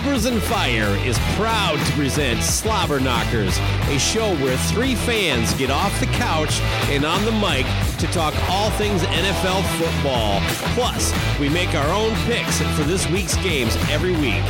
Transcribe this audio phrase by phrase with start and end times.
[0.00, 3.58] Cobras and Fire is proud to present Slobberknockers,
[3.94, 7.66] a show where three fans get off the couch and on the mic
[7.98, 10.40] to talk all things NFL football.
[10.72, 14.42] Plus, we make our own picks for this week's games every week.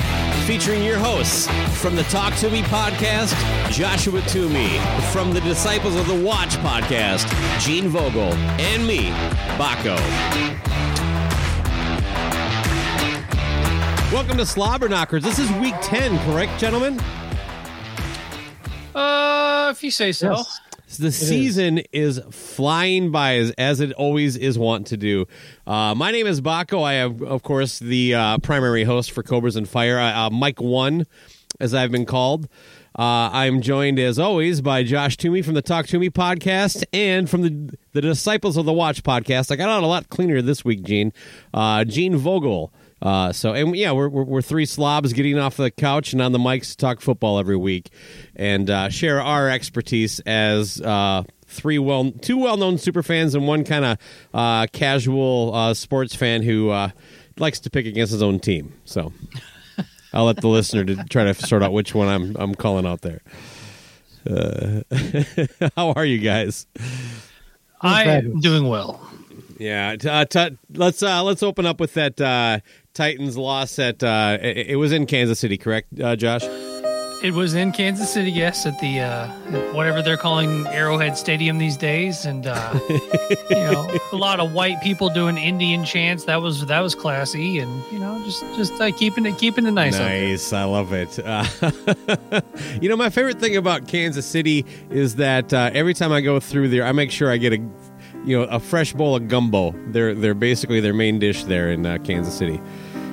[0.46, 1.48] Featuring your hosts
[1.80, 3.34] from the Talk Toomey podcast,
[3.72, 4.78] Joshua Toomey,
[5.10, 7.28] from the Disciples of the Watch podcast,
[7.58, 9.08] Gene Vogel, and me,
[9.58, 10.69] Bakko.
[14.12, 15.22] Welcome to Slobberknockers.
[15.22, 16.98] This is week 10, correct, gentlemen?
[18.92, 20.32] Uh, if you say so.
[20.32, 20.96] Yes.
[20.98, 22.20] The season is.
[22.32, 25.26] flying by as, as it always is wont to do.
[25.64, 26.82] Uh, my name is Bakko.
[26.82, 30.60] I am, of course, the uh, primary host for Cobras and Fire, uh, uh, Mike
[30.60, 31.06] One,
[31.60, 32.48] as I've been called.
[32.98, 37.42] Uh, I'm joined, as always, by Josh Toomey from the Talk Toomey podcast and from
[37.42, 39.52] the the Disciples of the Watch podcast.
[39.52, 41.12] I got out a lot cleaner this week, Gene.
[41.54, 42.72] Uh, Gene Vogel.
[43.02, 46.32] Uh, so and yeah, we're, we're we're three slobs getting off the couch and on
[46.32, 47.90] the mics to talk football every week,
[48.36, 53.46] and uh, share our expertise as uh, three well two well known super fans and
[53.46, 53.98] one kind of
[54.34, 56.90] uh, casual uh, sports fan who uh,
[57.38, 58.74] likes to pick against his own team.
[58.84, 59.12] So
[60.12, 63.00] I'll let the listener to try to sort out which one I'm I'm calling out
[63.00, 63.22] there.
[64.28, 64.82] Uh,
[65.76, 66.66] how are you guys?
[67.80, 69.06] I am doing well.
[69.58, 72.60] Yeah, t- uh, t- let's uh, let's open up with that uh,
[72.94, 76.44] Titans loss at uh, it, it was in Kansas City, correct, uh, Josh?
[77.22, 79.28] It was in Kansas City, yes, at the uh,
[79.74, 84.80] whatever they're calling Arrowhead Stadium these days, and uh, you know, a lot of white
[84.82, 86.24] people doing Indian chants.
[86.24, 89.72] That was that was classy, and you know, just just uh, keeping it keeping it
[89.72, 89.98] nice.
[89.98, 91.18] Nice, I love it.
[91.18, 91.44] Uh,
[92.80, 96.40] you know, my favorite thing about Kansas City is that uh, every time I go
[96.40, 97.58] through there, I make sure I get a,
[98.24, 99.74] you know, a fresh bowl of gumbo.
[99.88, 102.60] They're they're basically their main dish there in uh, Kansas City,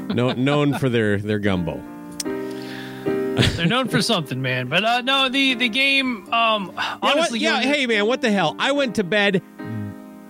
[0.10, 1.82] no, known for their their gumbo.
[2.24, 4.68] They're known for something, man.
[4.68, 6.32] But uh, no, the the game.
[6.34, 7.00] Um, You know what?
[7.18, 7.62] honestly, yeah.
[7.62, 8.56] Hey, man, what the hell?
[8.58, 9.42] I went to bed.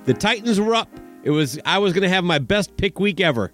[0.05, 0.89] The Titans were up.
[1.23, 1.59] It was.
[1.65, 3.51] I was going to have my best pick week ever.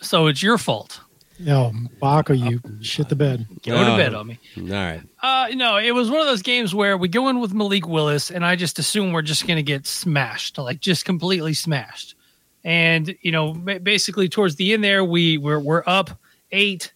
[0.00, 1.00] so it's your fault.
[1.38, 3.46] No, Bakko, you shit the bed.
[3.62, 4.38] Go to bed on me.
[4.56, 5.02] All right.
[5.22, 8.30] Uh, no, it was one of those games where we go in with Malik Willis,
[8.30, 12.14] and I just assume we're just going to get smashed, like just completely smashed.
[12.64, 16.10] And you know, basically towards the end there, we we're, we're up
[16.52, 16.92] eight.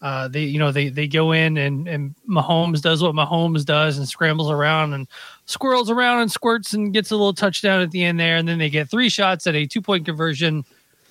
[0.00, 3.96] Uh, they you know they they go in and and Mahomes does what Mahomes does
[3.96, 5.08] and scrambles around and
[5.46, 8.58] squirrels around and squirts and gets a little touchdown at the end there, and then
[8.58, 10.64] they get three shots at a two point conversion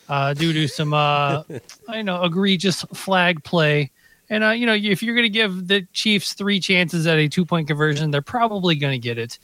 [0.09, 1.43] uh, due to some uh,
[1.87, 3.91] I know egregious flag play.
[4.29, 7.27] And uh, you know, if you're going to give the Chiefs three chances at a
[7.27, 9.39] two point conversion, they're probably going to get it.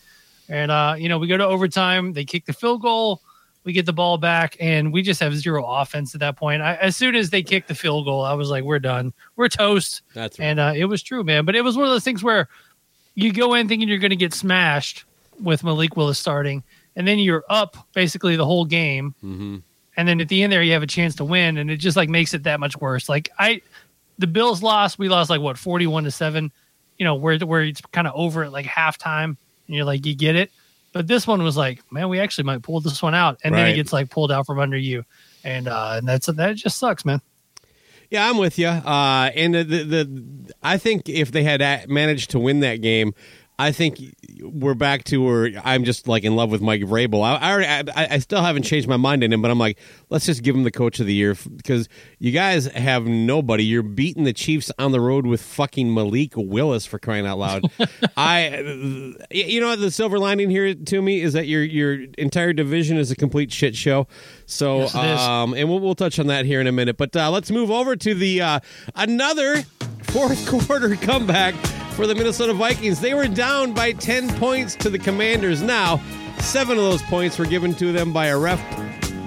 [0.48, 2.14] And uh, you know, we go to overtime.
[2.14, 3.22] They kick the field goal.
[3.66, 6.62] We get the ball back, and we just have zero offense at that point.
[6.62, 9.14] I, as soon as they kicked the field goal, I was like, "We're done.
[9.36, 10.46] We're toast." That's right.
[10.46, 11.46] And uh, it was true, man.
[11.46, 12.48] But it was one of those things where
[13.16, 15.04] you go in thinking you're going to get smashed
[15.44, 16.64] with Malik Willis starting,
[16.96, 19.14] and then you're up basically the whole game.
[19.24, 19.58] Mm-hmm.
[20.00, 21.98] And then at the end there, you have a chance to win, and it just
[21.98, 23.10] like makes it that much worse.
[23.10, 23.62] Like I,
[24.18, 24.98] the Bills lost.
[24.98, 26.54] We lost like what forty-one to seven.
[26.98, 29.38] You know where where it's kind of over at like halftime, and
[29.68, 30.52] you're like you get it.
[30.94, 33.68] But this one was like, man, we actually might pull this one out, and then
[33.68, 35.04] it gets like pulled out from under you,
[35.44, 37.20] and uh, and that's that just sucks, man.
[38.10, 38.70] Yeah, I'm with you.
[38.70, 43.14] Uh, and the, the, the I think if they had managed to win that game,
[43.60, 44.00] I think
[44.42, 47.22] we're back to where I'm just like in love with Mike Vrabel.
[47.22, 49.78] I, I, already, I, I still haven't changed my mind in him, but I'm like,
[50.10, 51.90] let's just give him the coach of the year because
[52.20, 53.66] you guys have nobody.
[53.66, 57.70] You're beating the Chiefs on the road with fucking Malik Willis for crying out loud.
[58.18, 58.60] I,
[59.30, 63.12] you know, the silver lining here to me is that your your entire division is
[63.12, 64.08] a complete shit show.
[64.46, 66.96] So, Yes, um, and we'll, we'll touch on that here in a minute.
[66.96, 68.60] But uh, let's move over to the uh,
[68.96, 69.64] another
[70.04, 71.56] fourth quarter comeback
[72.00, 73.02] for the Minnesota Vikings.
[73.02, 75.62] They were down by 10 points to the Commanders.
[75.62, 76.02] Now,
[76.40, 78.62] seven of those points were given to them by a ref,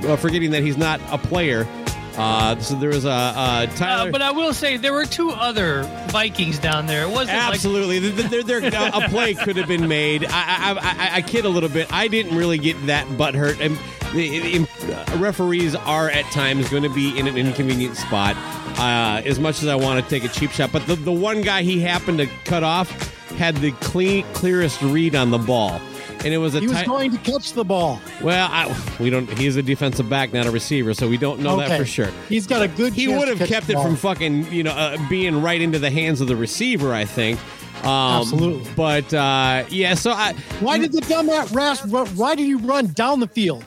[0.07, 1.69] uh, forgetting that he's not a player.
[2.17, 4.11] Uh, so there was a uh, Tyler.
[4.11, 7.03] But I will say there were two other Vikings down there.
[7.03, 10.25] It wasn't like Absolutely, there, there, there, a play could have been made.
[10.25, 11.93] I, I, I, I kid a little bit.
[11.93, 13.79] I didn't really get that butthurt, and
[14.13, 18.37] the, the- referees are at times going to be in an inconvenient spot.
[18.79, 21.43] Uh, as much as I want to take a cheap shot, but the, the one
[21.43, 22.91] guy he happened to cut off
[23.33, 25.79] had the clean, clearest read on the ball,
[26.25, 28.01] and it was a He was tight- going to catch the ball.
[28.23, 28.49] well.
[28.51, 29.29] I, we don't.
[29.39, 32.47] He's a defensive back, not a receiver, so we don't know that for sure He's
[32.47, 32.95] got a good.
[32.95, 33.85] he would have kept it ball.
[33.85, 36.95] from fucking you know uh, being right into the hands of the receiver.
[36.95, 37.39] I think.
[37.85, 38.71] Um, Absolutely.
[38.75, 42.07] But uh, yeah, so I Why did the dumbass run?
[42.17, 43.65] Why did he run down the field?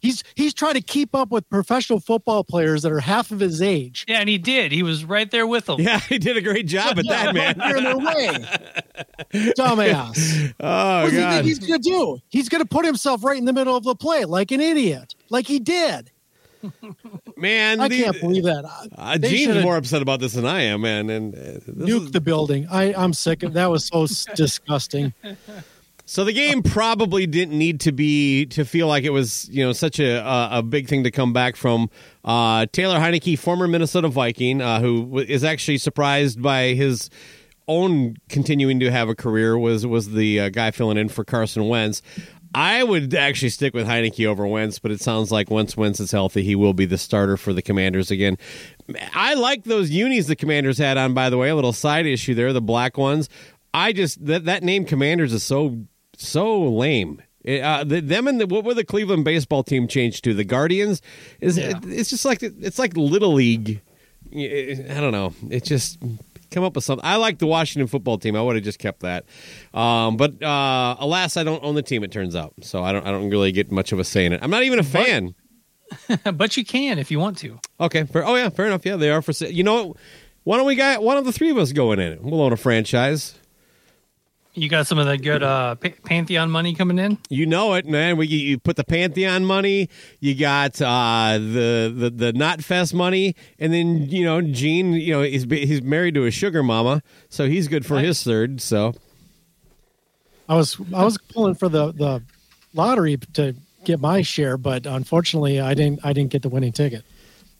[0.00, 3.60] He's he's trying to keep up with professional football players that are half of his
[3.60, 4.04] age.
[4.08, 4.70] Yeah, and he did.
[4.72, 5.80] He was right there with them.
[5.80, 7.60] yeah, he did a great job at that, man.
[7.68, 8.28] You're in their way,
[9.56, 10.54] dumbass.
[10.60, 12.18] Oh what do you think he's going to do?
[12.28, 15.14] He's going to put himself right in the middle of the play like an idiot,
[15.30, 16.10] like he did.
[17.36, 18.64] Man, I the- can't believe that.
[18.96, 21.08] Uh, They Gene's more upset about this than I am, man.
[21.08, 22.66] And uh, this nuked is- the building.
[22.70, 23.66] I I'm sick of that.
[23.70, 25.14] Was so disgusting.
[26.10, 29.74] So the game probably didn't need to be to feel like it was you know
[29.74, 31.90] such a a, big thing to come back from.
[32.24, 37.10] Uh, Taylor Heinicke, former Minnesota Viking, uh, who is actually surprised by his
[37.66, 41.68] own continuing to have a career, was was the uh, guy filling in for Carson
[41.68, 42.00] Wentz.
[42.54, 46.10] I would actually stick with Heinicke over Wentz, but it sounds like once Wentz is
[46.10, 48.38] healthy, he will be the starter for the Commanders again.
[49.12, 51.50] I like those unis the Commanders had on, by the way.
[51.50, 53.28] A little side issue there, the black ones.
[53.74, 55.84] I just that that name Commanders is so
[56.18, 57.22] so lame.
[57.46, 60.34] Uh, the, them and the, what were the Cleveland baseball team changed to?
[60.34, 61.00] The Guardians
[61.40, 61.70] is Yeah.
[61.70, 63.80] it, it's just like it's like little league.
[64.34, 65.32] I don't know.
[65.48, 65.98] It just
[66.50, 67.06] come up with something.
[67.06, 68.36] I like the Washington football team.
[68.36, 69.24] I would have just kept that.
[69.72, 72.04] Um, but uh, alas, I don't own the team.
[72.04, 73.06] It turns out, so I don't.
[73.06, 74.40] I don't really get much of a say in it.
[74.42, 75.34] I'm not even a fan.
[76.34, 77.58] but you can if you want to.
[77.80, 78.04] Okay.
[78.04, 78.84] Fair, oh yeah, fair enough.
[78.84, 79.50] Yeah, they are for sale.
[79.50, 79.96] You know, what?
[80.44, 82.22] why don't we got one of the three of us going in it?
[82.22, 83.37] We'll own a franchise.
[84.60, 87.18] You got some of that good uh, Pa- Pantheon money coming in.
[87.28, 88.16] You know it, man.
[88.16, 89.88] We you put the Pantheon money,
[90.20, 94.92] you got uh, the the the Knotfest money, and then you know Gene.
[94.94, 98.60] You know he's he's married to a sugar mama, so he's good for his third.
[98.60, 98.94] So
[100.48, 102.22] I was I was pulling for the the
[102.74, 103.54] lottery to
[103.84, 107.04] get my share, but unfortunately, I didn't I didn't get the winning ticket.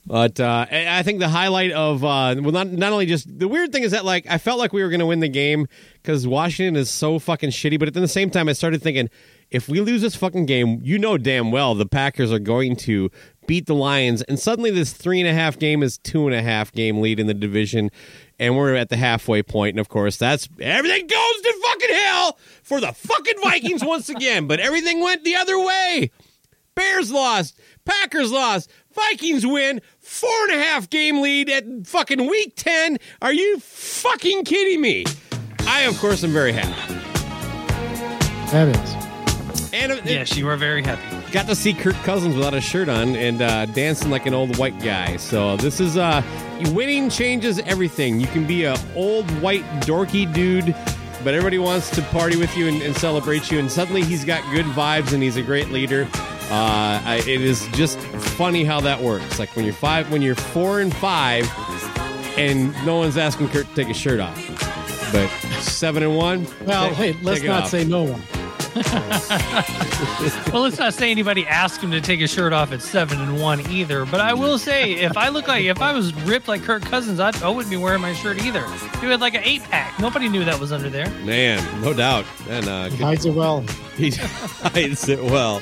[0.09, 3.73] But uh, I think the highlight of uh, well, not not only just the weird
[3.73, 5.67] thing is that like I felt like we were going to win the game
[6.03, 7.79] because Washington is so fucking shitty.
[7.79, 9.11] But at the same time, I started thinking
[9.51, 13.11] if we lose this fucking game, you know damn well the Packers are going to
[13.47, 16.41] beat the Lions, and suddenly this three and a half game is two and a
[16.41, 17.91] half game lead in the division,
[18.39, 19.75] and we're at the halfway point.
[19.75, 24.47] And of course, that's everything goes to fucking hell for the fucking Vikings once again.
[24.47, 26.13] But everything went the other way.
[26.75, 27.59] Bears lost.
[27.85, 28.71] Packers lost.
[28.93, 29.81] Vikings win.
[30.09, 32.97] Four and a half game lead at fucking week 10.
[33.23, 35.05] Are you fucking kidding me?
[35.67, 36.95] I, of course, am very happy.
[38.51, 39.73] That is.
[39.75, 41.03] And uh, Yes, you are very happy.
[41.31, 44.57] got to see Kirk Cousins without a shirt on and uh, dancing like an old
[44.57, 45.19] white guy.
[45.19, 46.23] So this is uh,
[46.73, 48.19] winning changes everything.
[48.19, 50.75] You can be a old white dorky dude,
[51.25, 53.59] but everybody wants to party with you and, and celebrate you.
[53.59, 56.09] And suddenly he's got good vibes and he's a great leader.
[56.51, 59.39] Uh, I, it is just funny how that works.
[59.39, 61.47] Like when you're five, when you're four and five,
[62.39, 64.37] and no one's asking Kirk to take his shirt off.
[65.13, 65.29] But
[65.61, 66.47] seven and one.
[66.65, 68.23] Well, take- hey, let's not say no one.
[70.53, 73.41] Well, let's not say anybody asked him to take his shirt off at seven and
[73.41, 74.07] one either.
[74.07, 77.21] But I will say, if I look like if I was ripped like Kirk Cousins,
[77.21, 78.67] I'd, I wouldn't be wearing my shirt either.
[79.01, 79.99] He had like an eight pack.
[79.99, 81.11] Nobody knew that was under there.
[81.25, 82.25] Man, no doubt.
[82.49, 83.65] And uh, He good- hides it well.
[83.99, 85.61] He hides it well.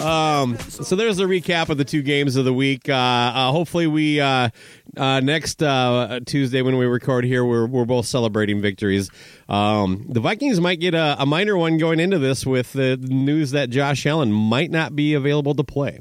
[0.00, 2.88] Um, so there's a recap of the two games of the week.
[2.88, 4.50] Uh, uh, hopefully, we uh,
[4.96, 9.10] uh, next uh, Tuesday when we record here, we're we're both celebrating victories.
[9.48, 13.52] Um, the Vikings might get a, a minor one going into this with the news
[13.52, 16.00] that Josh Allen might not be available to play.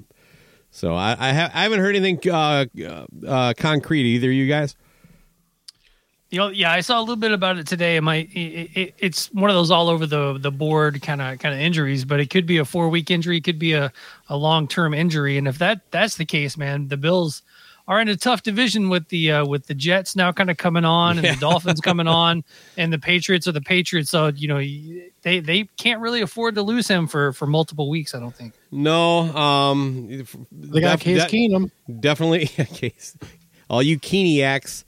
[0.71, 2.65] So I I, ha- I haven't heard anything uh,
[3.27, 4.31] uh, concrete either.
[4.31, 4.75] You guys?
[6.33, 7.99] You know, yeah, I saw a little bit about it today.
[7.99, 11.53] Might it, it, it's one of those all over the the board kind of kind
[11.53, 13.93] of injuries, but it could be a four week injury, it could be a,
[14.29, 17.43] a long term injury, and if that that's the case, man, the Bills
[17.87, 20.85] are in a tough division with the uh, with the Jets now kind of coming
[20.85, 21.33] on and yeah.
[21.33, 22.43] the Dolphins coming on,
[22.77, 24.09] and the Patriots are the Patriots.
[24.09, 24.59] So you know
[25.21, 28.15] they they can't really afford to lose him for for multiple weeks.
[28.15, 28.53] I don't think.
[28.71, 30.07] No, um,
[30.51, 31.71] they got def- Case Keenum.
[31.99, 33.17] Definitely, Case.
[33.69, 34.83] All you Keeniacs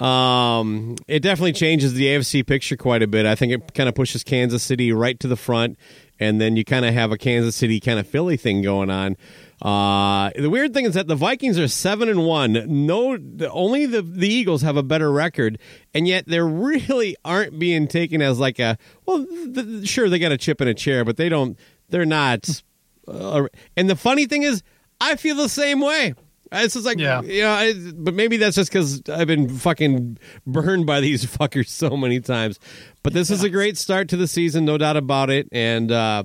[0.00, 3.26] um, it definitely changes the AFC picture quite a bit.
[3.26, 5.78] I think it kind of pushes Kansas City right to the front,
[6.18, 9.16] and then you kind of have a Kansas City kind of Philly thing going on.
[9.64, 12.64] Uh, the weird thing is that the Vikings are seven and one.
[12.86, 13.18] No,
[13.50, 15.58] only the the Eagles have a better record,
[15.94, 19.18] and yet they really aren't being taken as like a well.
[19.20, 21.58] The, sure, they got a chip in a chair, but they don't.
[21.88, 22.62] They're not.
[23.08, 24.62] Uh, and the funny thing is,
[25.00, 26.12] I feel the same way.
[26.52, 31.00] It's just like, yeah, yeah but maybe that's just because I've been fucking burned by
[31.00, 32.60] these fuckers so many times.
[33.02, 33.36] But this yeah.
[33.36, 35.48] is a great start to the season, no doubt about it.
[35.52, 36.24] And uh,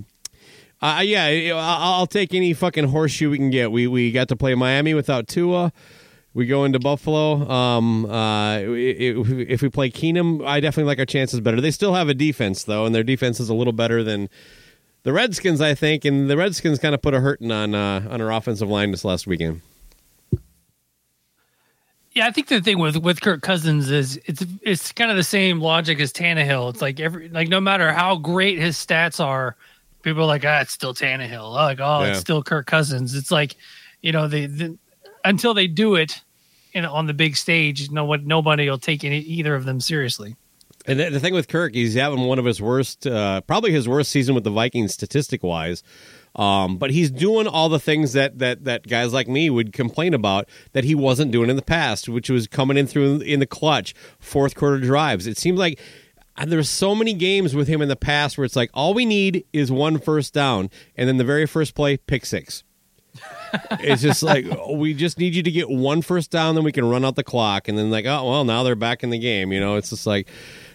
[0.81, 3.71] uh, yeah, I'll take any fucking horseshoe we can get.
[3.71, 5.73] We we got to play Miami without Tua.
[6.33, 7.49] We go into Buffalo.
[7.49, 11.59] Um, uh, if we play Keenum, I definitely like our chances better.
[11.59, 14.29] They still have a defense though, and their defense is a little better than
[15.03, 16.05] the Redskins, I think.
[16.05, 19.03] And the Redskins kind of put a hurting on uh, on our offensive line this
[19.03, 19.61] last weekend.
[22.11, 25.23] Yeah, I think the thing with with Kirk Cousins is it's it's kind of the
[25.23, 26.69] same logic as Tannehill.
[26.69, 29.55] It's like every like no matter how great his stats are,
[30.01, 31.53] people are like, ah, it's still Tannehill.
[31.53, 32.11] Like, oh, yeah.
[32.11, 33.15] it's still Kirk Cousins.
[33.15, 33.55] It's like,
[34.01, 34.77] you know, they the,
[35.25, 36.21] until they do it
[36.73, 40.35] in on the big stage, no what nobody will take any, either of them seriously.
[40.85, 43.87] And the, the thing with Kirk, he's having one of his worst, uh, probably his
[43.87, 45.83] worst season with the Vikings statistic wise.
[46.35, 50.13] Um, but he's doing all the things that, that that guys like me would complain
[50.13, 53.47] about that he wasn't doing in the past, which was coming in through in the
[53.47, 55.25] clutch, fourth quarter drives.
[55.27, 55.79] It seems like
[56.45, 59.45] there's so many games with him in the past where it's like all we need
[59.53, 62.63] is one first down, and then the very first play, pick six.
[63.71, 66.87] it's just like we just need you to get one first down, then we can
[66.87, 69.51] run out the clock, and then like oh well, now they're back in the game.
[69.51, 70.27] You know, it's just like.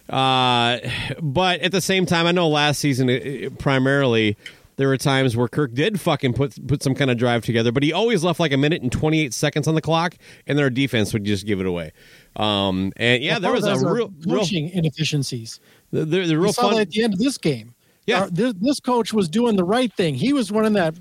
[0.07, 0.81] Uh,
[1.23, 4.37] but at the same time, I know last season it, it, primarily
[4.77, 7.83] there were times where Kirk did fucking put put some kind of drive together, but
[7.83, 10.17] he always left like a minute and 28 seconds on the clock,
[10.47, 11.93] and their defense would just give it away.
[12.37, 15.61] Um, and yeah, there was a real coaching real, inefficiencies.
[15.93, 17.75] The, the, the real fun at the end of this game.
[18.07, 20.15] Yeah, Our, this, this, coach was doing the right thing.
[20.15, 20.95] He was running that,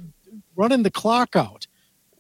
[0.56, 1.68] running the clock out.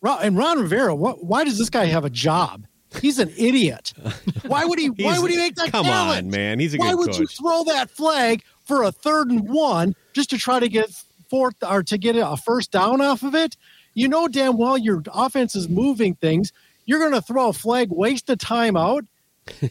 [0.03, 2.65] And Ron Rivera, what, why does this guy have a job?
[3.01, 3.93] He's an idiot.
[4.45, 4.89] Why would he?
[4.89, 5.71] why would he make that?
[5.71, 6.25] Come challenge?
[6.25, 6.59] on, man.
[6.59, 7.19] He's a why would coach.
[7.19, 10.91] you throw that flag for a third and one just to try to get
[11.27, 13.57] fourth or to get a first down off of it,
[13.95, 16.51] you know damn well your offense is moving things.
[16.85, 19.07] You're going to throw a flag, waste a timeout.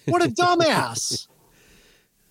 [0.06, 1.28] What a dumbass!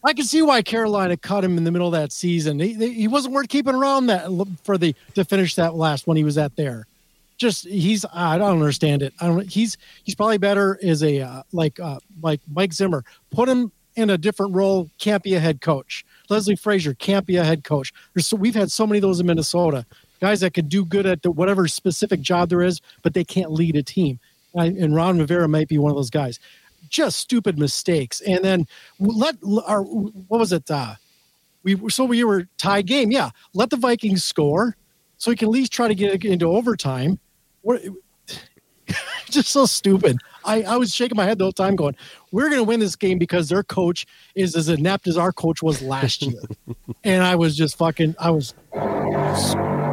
[0.03, 2.59] I can see why Carolina cut him in the middle of that season.
[2.59, 4.27] He, he wasn't worth keeping around that
[4.63, 6.87] for the to finish that last when he was at there.
[7.37, 9.13] Just he's I don't understand it.
[9.19, 9.47] I don't.
[9.47, 13.03] He's he's probably better as a uh, like uh, like Mike Zimmer.
[13.31, 14.89] Put him in a different role.
[14.99, 16.05] Can't be a head coach.
[16.29, 17.93] Leslie Frazier can't be a head coach.
[18.13, 19.85] There's so, we've had so many of those in Minnesota.
[20.19, 23.51] Guys that can do good at the, whatever specific job there is, but they can't
[23.51, 24.19] lead a team.
[24.53, 26.39] And Ron Rivera might be one of those guys.
[26.89, 28.21] Just stupid mistakes.
[28.21, 28.67] And then
[28.99, 30.69] let our what was it?
[30.69, 30.95] Uh,
[31.63, 33.11] we so we were tie game.
[33.11, 34.75] Yeah, let the Vikings score
[35.17, 37.19] so we can at least try to get into overtime.
[37.61, 37.81] What,
[39.29, 40.17] just so stupid.
[40.43, 41.95] I, I was shaking my head the whole time, going,
[42.31, 45.61] "We're going to win this game because their coach is as inept as our coach
[45.61, 46.41] was last year."
[47.03, 48.55] and I was just fucking, I was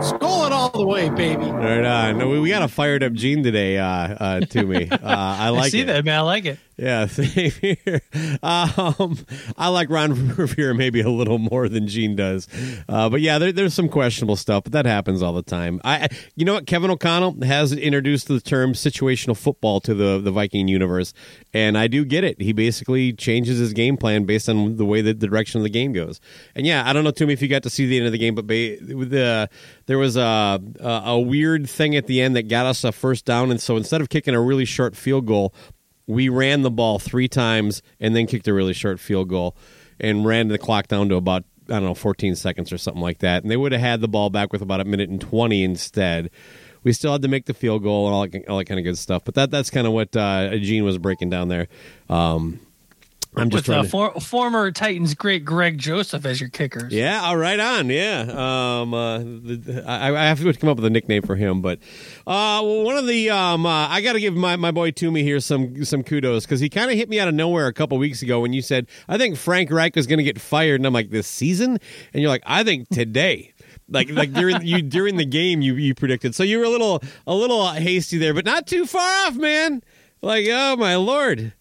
[0.00, 1.44] Skull all the way, baby.
[1.44, 2.18] Right on.
[2.18, 4.90] No, we, we got a fired up Gene today, uh, uh, Toomey.
[4.90, 5.66] Uh, I like it.
[5.66, 5.86] I see it.
[5.86, 6.18] that, man.
[6.18, 6.58] I like it.
[6.78, 8.00] Yeah, same here.
[8.42, 9.18] Um,
[9.56, 12.46] I like Ron Rivera maybe a little more than Gene does.
[12.88, 15.80] Uh, but yeah, there, there's some questionable stuff, but that happens all the time.
[15.84, 16.66] I, you know what?
[16.66, 21.12] Kevin O'Connell has introduced the term situational football to the, the Viking universe,
[21.52, 22.40] and I do get it.
[22.40, 25.70] He basically changes his game plan based on the way that the direction of the
[25.70, 26.20] game goes.
[26.54, 28.18] And yeah, I don't know, Toomey, if you got to see the end of the
[28.18, 29.50] game, but ba- the
[29.86, 33.24] there was a, a, a weird thing at the end that got us a first
[33.24, 35.52] down, and so instead of kicking a really short field goal,
[36.08, 39.54] we ran the ball three times and then kicked a really short field goal
[40.00, 43.18] and ran the clock down to about I don't know 14 seconds or something like
[43.18, 45.62] that, and they would have had the ball back with about a minute and 20
[45.62, 46.30] instead.
[46.82, 48.84] We still had to make the field goal and all that, all that kind of
[48.84, 51.68] good stuff, but that that's kind of what uh, Gene was breaking down there.
[52.08, 52.60] Um,
[53.40, 53.88] I'm just with uh, to.
[53.88, 56.92] for, former Titans great Greg Joseph as your kickers.
[56.92, 57.88] Yeah, all right on.
[57.88, 61.60] Yeah, um, uh, the, I, I have to come up with a nickname for him,
[61.60, 61.78] but
[62.26, 65.40] uh, one of the um, uh, I got to give my, my boy Toomey here
[65.40, 68.22] some some kudos because he kind of hit me out of nowhere a couple weeks
[68.22, 70.92] ago when you said I think Frank Reich is going to get fired, and I'm
[70.92, 71.78] like this season,
[72.12, 73.54] and you're like I think today.
[73.90, 77.02] Like like during you during the game you you predicted so you were a little
[77.26, 79.82] a little hasty there but not too far off man
[80.20, 81.54] like oh my lord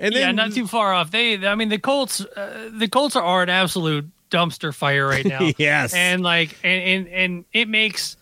[0.00, 1.10] and then yeah, not too far off.
[1.12, 5.50] They, I mean, the Colts, uh, the Colts are an absolute dumpster fire right now.
[5.58, 5.92] Yes.
[5.94, 8.16] and like, and, and and it makes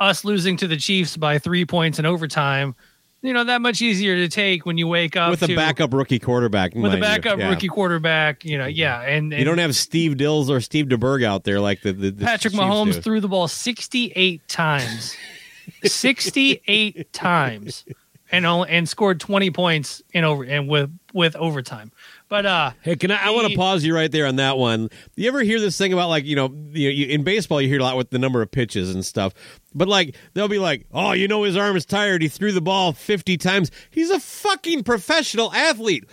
[0.00, 2.74] us losing to the Chiefs by three points in overtime,
[3.20, 5.92] you know, that much easier to take when you wake up with a to- backup
[5.92, 7.48] rookie quarterback with a backup Yeah.
[7.50, 8.44] rookie quarterback.
[8.44, 11.58] You know, yeah, and, and You don't have Steve Dils or Steve DeBerg out there
[11.60, 13.00] like the, the, the Patrick Chiefs Mahomes do.
[13.00, 15.16] threw the ball sixty-eight times,
[15.84, 17.84] sixty-eight times,
[18.30, 21.92] and only, and scored twenty points in over and with with overtime.
[22.28, 23.28] But uh, Hey, can I?
[23.28, 24.90] I want to pause you right there on that one.
[25.16, 27.80] You ever hear this thing about like you know, you, you, in baseball you hear
[27.80, 29.32] a lot with the number of pitches and stuff,
[29.74, 32.22] but like they'll be like, oh, you know, his arm is tired.
[32.22, 33.70] He threw the ball fifty times.
[33.90, 36.04] He's a fucking professional athlete.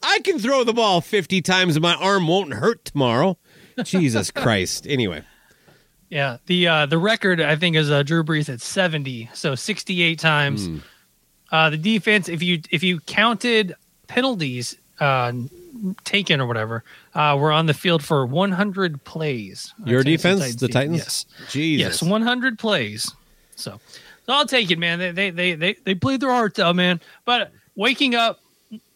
[0.00, 3.36] I can throw the ball fifty times and my arm won't hurt tomorrow.
[3.82, 4.86] Jesus Christ.
[4.88, 5.22] Anyway,
[6.08, 10.02] Yeah, the uh, the record I think is uh, Drew Brees at seventy, so sixty
[10.02, 10.66] eight times.
[10.66, 10.78] Hmm.
[11.50, 13.74] Uh, the defense, if you if you counted
[14.06, 15.32] penalties uh,
[16.04, 19.72] taken or whatever, uh, we're on the field for one hundred plays.
[19.84, 20.98] your Tennessee defense, the Titans.
[20.98, 22.02] yes, Jesus.
[22.02, 23.12] yes, one hundred plays.
[23.56, 23.80] So,
[24.26, 24.98] so I'll take it, man.
[24.98, 27.00] They they they they, they played their heart out, man.
[27.24, 28.40] But waking up.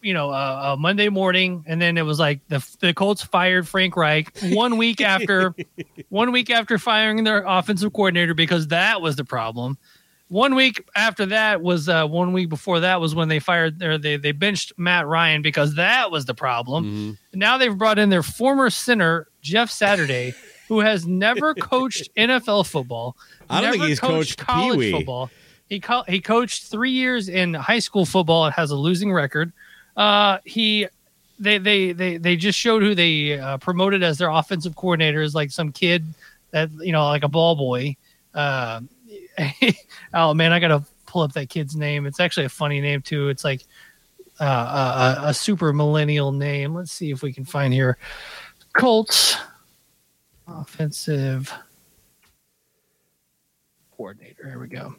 [0.02, 3.68] You know, uh, uh, Monday morning, and then it was like the the Colts fired
[3.68, 5.54] Frank Reich one week after
[6.08, 9.78] one week after firing their offensive coordinator because that was the problem.
[10.32, 13.98] One week after that was uh, one week before that was when they fired their
[13.98, 16.86] they they benched Matt Ryan because that was the problem.
[16.86, 17.38] Mm-hmm.
[17.38, 20.32] Now they've brought in their former center Jeff Saturday,
[20.68, 23.14] who has never coached NFL football.
[23.50, 24.92] I don't think he's coached college Pee-wee.
[24.92, 25.30] football.
[25.68, 28.46] He co- he coached three years in high school football.
[28.46, 29.52] It has a losing record.
[29.98, 30.86] Uh, he
[31.38, 35.34] they they they they just showed who they uh, promoted as their offensive coordinator is
[35.34, 36.06] like some kid
[36.52, 37.96] that you know, like a ball boy.
[38.32, 38.80] Uh,
[40.14, 42.06] oh man, I gotta pull up that kid's name.
[42.06, 43.28] It's actually a funny name too.
[43.28, 43.64] It's like
[44.40, 46.74] uh, a, a super millennial name.
[46.74, 47.98] Let's see if we can find here.
[48.76, 49.36] Colts
[50.46, 51.52] offensive
[53.96, 54.48] coordinator.
[54.48, 54.94] Here we go.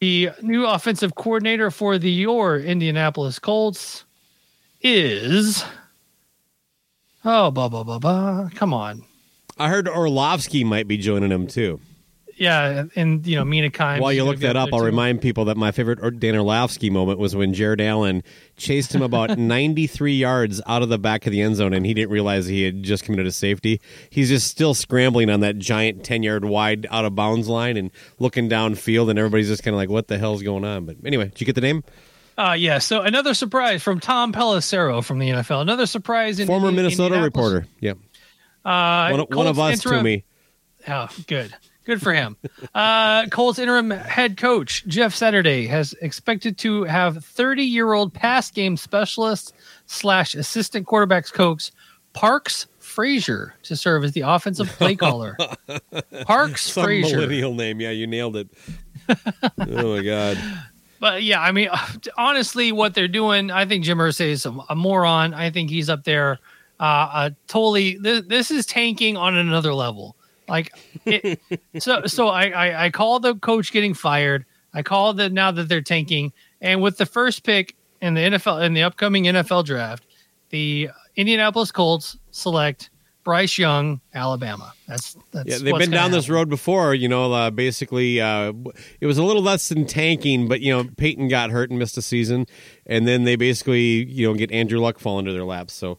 [0.00, 4.04] The new offensive coordinator for the your Indianapolis Colts
[4.80, 5.64] is
[7.24, 8.48] oh blah blah blah blah.
[8.54, 9.04] Come on,
[9.58, 11.80] I heard Orlovsky might be joining him too.
[12.36, 14.00] Yeah, and you know Mina Kimes.
[14.00, 14.84] While you look that up, I'll too.
[14.86, 18.22] remind people that my favorite Dan Orlovsky moment was when Jared Allen
[18.56, 21.94] chased him about 93 yards out of the back of the end zone, and he
[21.94, 23.80] didn't realize he had just committed a safety.
[24.10, 27.90] He's just still scrambling on that giant 10 yard wide out of bounds line and
[28.18, 31.26] looking downfield, and everybody's just kind of like, "What the hell's going on?" But anyway,
[31.26, 31.84] did you get the name?
[32.38, 32.78] Uh, yeah.
[32.78, 35.60] So another surprise from Tom Pelissero from the NFL.
[35.60, 37.66] Another surprise in Former in- Minnesota reporter.
[37.80, 37.92] Yeah.
[38.64, 40.24] Uh, one, one of us interim- to me.
[40.88, 41.54] Oh, good.
[41.84, 42.36] Good for him.
[42.74, 48.50] Uh, Colts interim head coach Jeff Saturday has expected to have 30 year old pass
[48.50, 49.52] game specialist
[49.86, 51.72] slash assistant quarterbacks coach
[52.12, 55.36] Parks Frazier to serve as the offensive play caller.
[56.26, 57.16] Parks Some Frazier.
[57.16, 57.80] millennial name.
[57.80, 58.48] Yeah, you nailed it.
[59.58, 60.38] oh my god.
[61.02, 61.68] But yeah, I mean,
[62.16, 65.34] honestly, what they're doing, I think Jim Irsay is a, a moron.
[65.34, 66.38] I think he's up there,
[66.78, 67.96] uh, uh totally.
[67.96, 70.14] This, this is tanking on another level.
[70.52, 70.70] Like,
[71.06, 71.40] it,
[71.78, 74.44] so so I, I I call the coach getting fired.
[74.74, 78.62] I call the now that they're tanking, and with the first pick in the NFL
[78.62, 80.04] in the upcoming NFL draft,
[80.50, 82.90] the Indianapolis Colts select
[83.24, 84.74] Bryce Young, Alabama.
[84.86, 86.94] That's that's Yeah, they've been down this road before.
[86.94, 88.52] You know, uh, basically, uh,
[89.00, 91.96] it was a little less than tanking, but you know, Peyton got hurt and missed
[91.96, 92.46] a season,
[92.84, 95.72] and then they basically, you know, get Andrew Luck fall into their laps.
[95.72, 95.98] So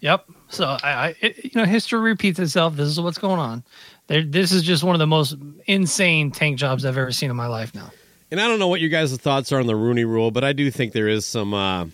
[0.00, 0.28] Yep.
[0.50, 2.76] So I, I it, you know, history repeats itself.
[2.76, 3.62] This is what's going on.
[4.08, 5.36] There, this is just one of the most
[5.66, 7.74] insane tank jobs I've ever seen in my life.
[7.74, 7.90] Now,
[8.30, 10.52] And I don't know what your guys' thoughts are on the Rooney Rule, but I
[10.52, 11.54] do think there is some.
[11.54, 11.86] Uh,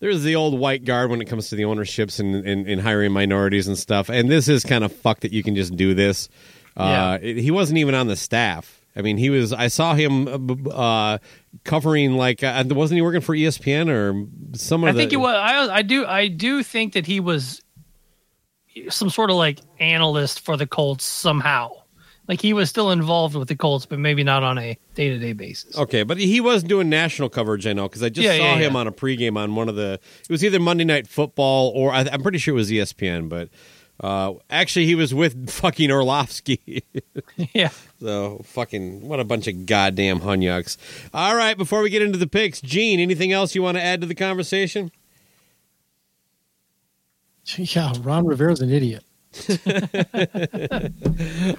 [0.00, 3.12] there's the old white guard when it comes to the ownerships and, and, and hiring
[3.12, 4.08] minorities and stuff.
[4.08, 6.28] And this is kind of fucked that you can just do this.
[6.76, 8.80] Uh, it- he wasn't even on the staff.
[8.96, 9.52] I mean, he was.
[9.52, 11.18] I saw him uh, uh,
[11.64, 12.42] covering like.
[12.42, 14.98] Uh, wasn't he working for ESPN or some of I the?
[14.98, 15.34] think it was.
[15.34, 16.06] I, I do.
[16.06, 17.62] I do think that he was
[18.88, 21.70] some sort of like analyst for the Colts somehow.
[22.28, 25.18] Like he was still involved with the Colts, but maybe not on a day to
[25.18, 25.76] day basis.
[25.78, 28.56] Okay, but he was doing national coverage, I know, because I just Yeah, saw yeah,
[28.66, 28.80] him yeah.
[28.80, 29.94] on a pregame on one of the.
[30.20, 33.48] It was either Monday Night Football or I, I'm pretty sure it was ESPN, but
[34.00, 36.84] uh, actually he was with fucking Orlovsky.
[37.54, 37.70] yeah.
[38.00, 40.76] So fucking what a bunch of goddamn hunyucks.
[41.12, 44.00] All right, before we get into the picks, Gene, anything else you want to add
[44.00, 44.90] to the conversation?
[47.56, 49.04] Yeah, Ron Rivera's an idiot.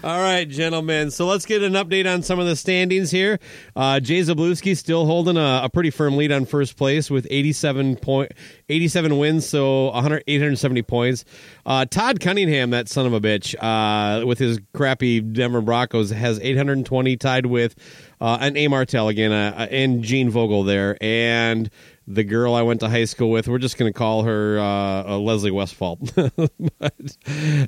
[0.04, 1.12] All right, gentlemen.
[1.12, 3.40] So let's get an update on some of the standings here.
[3.76, 7.98] Uh, Jay Zablewski still holding a, a pretty firm lead on first place with 87
[7.98, 8.32] point,
[8.70, 11.26] 87 wins, so 100, 870 points.
[11.64, 16.40] Uh, Todd Cunningham, that son of a bitch, uh, with his crappy Denver Broncos, has
[16.40, 17.76] 820, tied with
[18.20, 18.68] uh, an A.
[18.68, 21.70] Martell again, uh, and Gene Vogel there, and
[22.10, 23.48] the girl I went to high school with.
[23.48, 26.00] We're just going to call her uh, Leslie Westfall.
[26.18, 26.28] All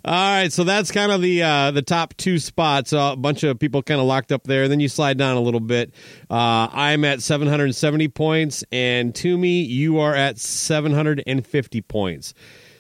[0.04, 2.92] right, so that's kind of the uh, the top two spots.
[2.92, 4.68] Uh, a bunch of people kind of locked up there.
[4.68, 5.94] Then you slide down a little bit.
[6.30, 12.34] Uh, I'm at 770 points, and Toomey, you are at 750 points.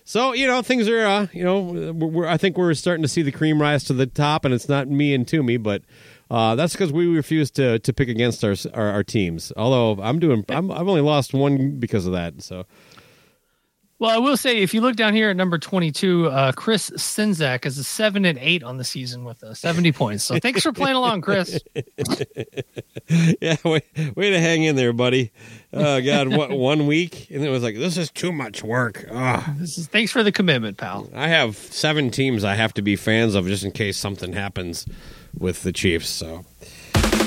[0.04, 3.32] So you know things are, uh, you know, I think we're starting to see the
[3.32, 5.84] cream rise to the top, and it's not me and Toomey, but
[6.32, 9.52] uh, that's because we refuse to to pick against our, our our teams.
[9.58, 12.41] Although I'm doing, I'm, I've only lost one because of that.
[12.41, 12.65] So
[14.00, 17.65] Well, I will say, if you look down here at number 22, uh, Chris Sinzak
[17.65, 20.24] is a 7 and 8 on the season with uh, 70 points.
[20.24, 21.60] So thanks for playing along, Chris.
[23.41, 23.84] yeah, way,
[24.15, 25.32] way to hang in there, buddy.
[25.74, 29.06] Oh God, what one week, and it was like this is too much work.
[29.12, 29.54] Ah.
[29.58, 31.10] This is, thanks for the commitment, pal.
[31.13, 34.88] I have seven teams I have to be fans of just in case something happens
[35.38, 36.10] with the Chiefs.
[36.10, 36.46] So,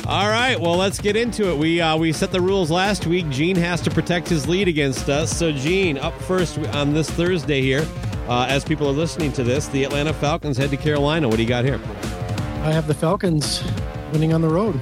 [0.06, 1.56] all right, well, let's get into it.
[1.56, 3.28] We uh, we set the rules last week.
[3.30, 5.36] Gene has to protect his lead against us.
[5.36, 7.86] So, Gene, up first on this Thursday here.
[8.28, 11.28] Uh, as people are listening to this, the Atlanta Falcons head to Carolina.
[11.28, 11.78] What do you got here?
[12.62, 13.62] I have the Falcons
[14.12, 14.74] winning on the road.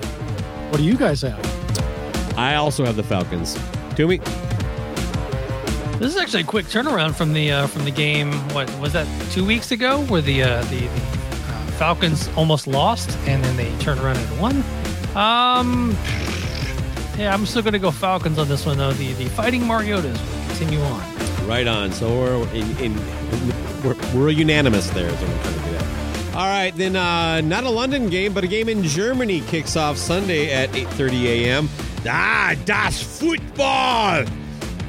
[0.71, 2.39] What do you guys have?
[2.39, 3.59] I also have the Falcons.
[3.97, 4.19] Toomey?
[5.99, 8.33] This is actually a quick turnaround from the uh, from the game.
[8.55, 9.07] What was that?
[9.31, 11.22] Two weeks ago, where the uh, the, the
[11.83, 14.57] Falcons almost lost, and then they turned around and won.
[15.17, 15.97] Um,
[17.19, 18.93] yeah, I'm still going to go Falcons on this one though.
[18.93, 20.17] The the Fighting Mariotas
[20.47, 21.49] continue on.
[21.49, 21.91] Right on.
[21.91, 22.97] So we're in, in
[23.83, 25.09] we're, we're unanimous there.
[25.09, 26.39] Is what trying to.
[26.39, 29.97] All right, then uh, not a London game, but a game in Germany kicks off
[29.97, 31.69] Sunday at 8:30 a.m.
[32.07, 34.25] Ah, das football.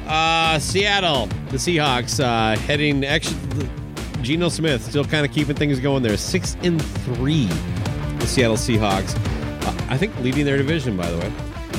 [0.06, 3.04] Uh, Seattle, the Seahawks, uh, heading.
[3.04, 3.68] Actually,
[4.24, 6.16] Geno Smith still kind of keeping things going there.
[6.16, 9.14] Six and three, the Seattle Seahawks.
[9.66, 11.32] Uh, I think leading their division, by the way.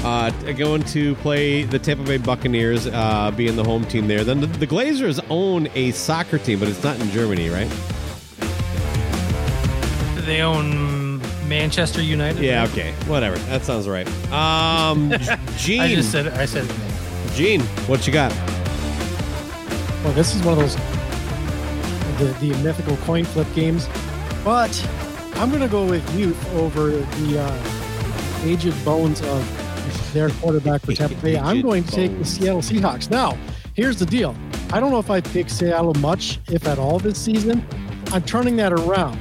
[0.03, 4.23] Uh, going to play the Tampa Bay Buccaneers, uh, being the home team there.
[4.23, 7.69] Then the, the Glazers own a soccer team, but it's not in Germany, right?
[10.25, 12.43] They own Manchester United.
[12.43, 12.69] Yeah, right?
[12.71, 13.37] okay, whatever.
[13.49, 14.07] That sounds right.
[14.31, 15.11] Um,
[15.57, 16.71] Gene, I just said I said.
[17.33, 18.31] Gene, what you got?
[20.03, 20.75] Well, this is one of those
[22.17, 23.87] the, the mythical coin flip games,
[24.43, 24.71] but
[25.35, 30.93] I'm going to go with youth over the uh, aged bones of their quarterback for
[30.93, 31.37] Tampa Bay.
[31.37, 32.25] I'm going to take the.
[32.25, 33.09] Seattle Seahawks.
[33.09, 33.37] Now,
[33.73, 34.35] here's the deal.
[34.71, 37.65] I don't know if I picked Seattle much, if at all, this season.
[38.11, 39.19] I'm turning that around,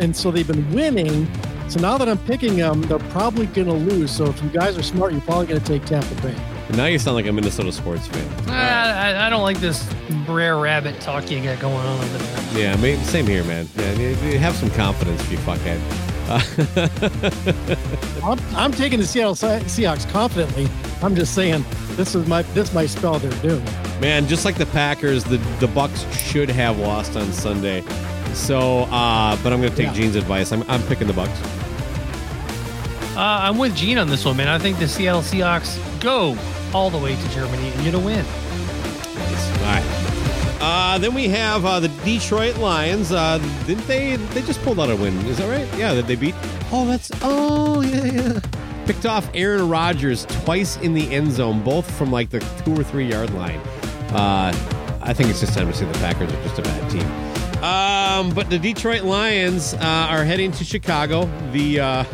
[0.00, 1.28] and so they've been winning.
[1.68, 4.10] So now that I'm picking them, they're probably going to lose.
[4.10, 6.53] So if you guys are smart, you're probably going to take Tampa Bay.
[6.70, 8.26] Now you sound like a Minnesota sports fan.
[8.48, 9.86] Ah, I, I don't like this
[10.26, 12.58] Brer Rabbit talk you got going on over there.
[12.58, 13.68] Yeah, ma- same here, man.
[13.76, 15.80] Yeah, you- you have some confidence, if you fuckhead.
[18.24, 20.66] I'm, I'm taking the Seattle Se- Seahawks confidently.
[21.02, 23.62] I'm just saying this is my this my spell their doom.
[24.00, 27.82] Man, just like the Packers, the the Bucks should have lost on Sunday.
[28.32, 29.92] So, uh, but I'm going to take Yeah.
[29.92, 30.50] Gene's advice.
[30.50, 31.38] I'm, I'm picking the Bucks.
[33.16, 34.48] Uh, I'm with Gene on this one, man.
[34.48, 36.36] I think the Seattle Seahawks go
[36.72, 38.24] all the way to Germany and get a win.
[38.24, 40.04] All right.
[40.60, 43.10] Uh, then we have uh, the Detroit Lions.
[43.10, 44.16] Uh, didn't they?
[44.16, 45.16] They just pulled out a win.
[45.26, 45.78] Is that right?
[45.78, 46.34] Yeah, that they beat.
[46.70, 47.10] Oh, that's.
[47.22, 48.40] Oh, yeah, yeah.
[48.86, 52.84] Picked off Aaron Rodgers twice in the end zone, both from like the two or
[52.84, 53.58] three yard line.
[54.10, 54.52] Uh,
[55.00, 57.62] I think it's just time to see the Packers are just a bad team.
[57.62, 59.78] Um, but the Detroit Lions uh,
[60.10, 62.04] are heading to Chicago, the uh,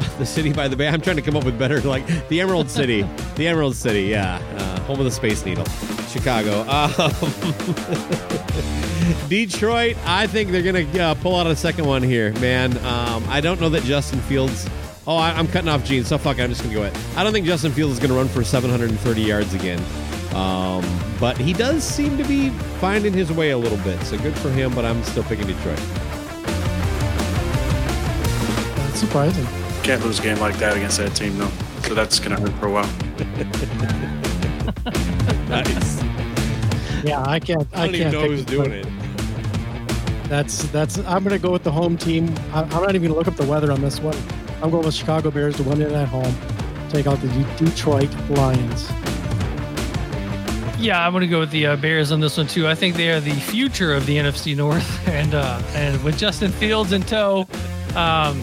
[0.18, 0.88] the city by the bay.
[0.88, 4.04] I'm trying to come up with better, like the Emerald City, the Emerald City.
[4.04, 5.66] Yeah, uh, home of the Space Needle,
[6.08, 6.62] Chicago.
[6.68, 6.90] Um,
[9.28, 9.96] Detroit.
[10.04, 12.76] I think they're gonna uh, pull out a second one here, man.
[12.78, 14.68] Um, I don't know that Justin Fields.
[15.06, 16.42] Oh, I, I'm cutting off Gene, so fuck it.
[16.42, 16.96] I'm just gonna go it.
[17.16, 19.80] I don't think Justin Fields is gonna run for 730 yards again.
[20.34, 20.84] Um,
[21.18, 24.50] but he does seem to be finding his way a little bit, so good for
[24.50, 24.74] him.
[24.74, 25.78] But I'm still picking Detroit.
[28.76, 29.46] That's surprising.
[29.90, 31.50] Can't lose a game like that against that team, though.
[31.82, 32.86] So that's going to hurt for a while.
[35.48, 36.00] Nice.
[37.02, 37.66] Yeah, I can't.
[37.74, 38.86] I I, don't can't even know who's the- doing it.
[40.28, 40.98] That's that's.
[40.98, 42.32] I'm going to go with the home team.
[42.52, 44.16] I, I'm not even going to look up the weather on this one.
[44.62, 46.36] I'm going with Chicago Bears to win it at home.
[46.88, 48.88] Take out the De- Detroit Lions.
[50.78, 52.68] Yeah, I'm going to go with the uh, Bears on this one too.
[52.68, 56.52] I think they are the future of the NFC North, and uh, and with Justin
[56.52, 57.48] Fields in tow,
[57.96, 58.40] um,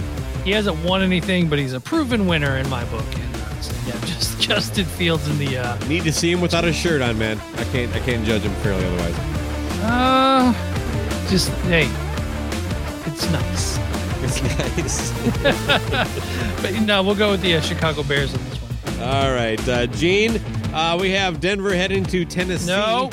[0.48, 3.04] he hasn't won anything, but he's a proven winner in my book.
[3.16, 6.64] And uh, so, yeah, just Justin Fields in the uh, Need to see him without
[6.64, 7.38] a shirt on, man.
[7.58, 7.94] I can't.
[7.94, 9.16] I can't judge him fairly otherwise.
[9.84, 10.54] uh,
[11.30, 11.90] just hey,
[13.06, 13.78] it's nice.
[14.24, 14.42] It's
[14.78, 16.14] nice.
[16.62, 19.10] But no, we'll go with the uh, Chicago Bears on this one.
[19.10, 20.42] All right, uh, Gene.
[20.74, 22.68] Uh, we have Denver heading to Tennessee.
[22.68, 23.10] No.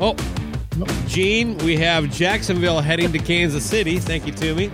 [0.00, 0.14] Oh,
[1.06, 1.56] Gene.
[1.58, 3.98] We have Jacksonville heading to Kansas City.
[3.98, 4.70] Thank you Toomey.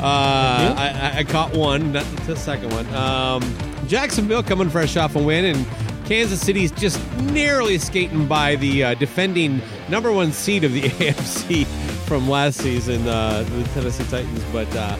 [0.00, 2.86] Uh, I, I, I caught one, not the second one.
[2.94, 3.42] Um,
[3.86, 5.66] Jacksonville coming fresh off a win, and
[6.06, 11.66] Kansas City's just narrowly skating by the uh, defending number one seed of the AFC
[12.06, 14.42] from last season, uh, the Tennessee Titans.
[14.52, 14.96] But uh,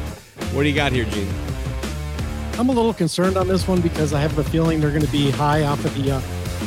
[0.53, 1.33] what do you got here, Gene?
[2.59, 5.11] I'm a little concerned on this one because I have a feeling they're going to
[5.11, 6.21] be high off of the uh,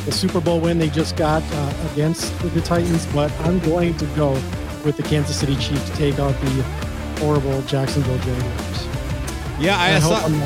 [0.04, 4.06] the Super Bowl win they just got uh, against the Titans, but I'm going to
[4.16, 4.32] go
[4.84, 6.83] with the Kansas City Chiefs to take out the
[7.18, 8.86] horrible Jacksonville Jaguars.
[9.60, 10.20] Yeah, I, I saw.
[10.20, 10.38] hope I'm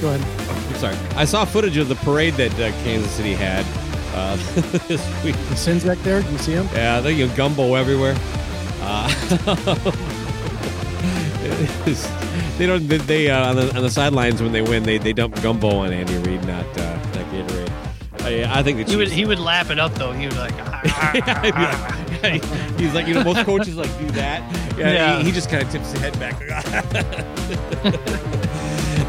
[0.00, 0.70] Go ahead.
[0.72, 0.96] I'm sorry.
[1.16, 3.64] I saw footage of the parade that uh, Kansas City had
[4.14, 4.36] uh,
[4.88, 5.36] this week.
[5.48, 6.68] The sins back there, do you see him?
[6.72, 8.16] Yeah, they you gumbo everywhere.
[8.80, 9.08] Uh,
[11.86, 12.08] it's-
[12.58, 12.88] they don't.
[12.88, 15.76] They, they uh, on the on the sidelines when they win, they, they dump gumbo
[15.78, 17.70] on Andy Reid, not uh, not Gatorade.
[18.22, 20.12] I, I think the He would Chiefs- he would lap it up though.
[20.12, 20.54] He would like.
[22.78, 24.40] He's like, you know, most coaches like do that.
[24.78, 25.18] Yeah, Yeah.
[25.18, 26.40] He, he just kind of tips his head back.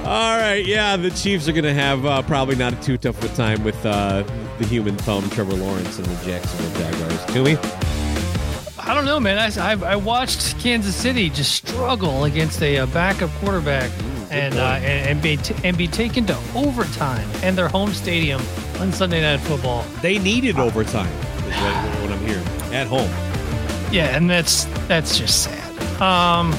[0.05, 3.21] All right, yeah, the Chiefs are going to have uh, probably not a too tough
[3.23, 4.23] of a time with uh,
[4.57, 7.43] the human thumb, Trevor Lawrence, and the Jacksonville Jaguars.
[7.43, 7.57] We?
[8.79, 9.37] I don't know, man.
[9.37, 13.91] I, I, I watched Kansas City just struggle against a, uh backup quarterback
[14.31, 18.41] and, uh, and and be t- and be taken to overtime and their home stadium
[18.79, 19.83] on Sunday Night Football.
[20.01, 21.11] They needed overtime,
[22.71, 23.09] at home.
[23.91, 26.01] Yeah, and that's that's just sad.
[26.01, 26.51] Um,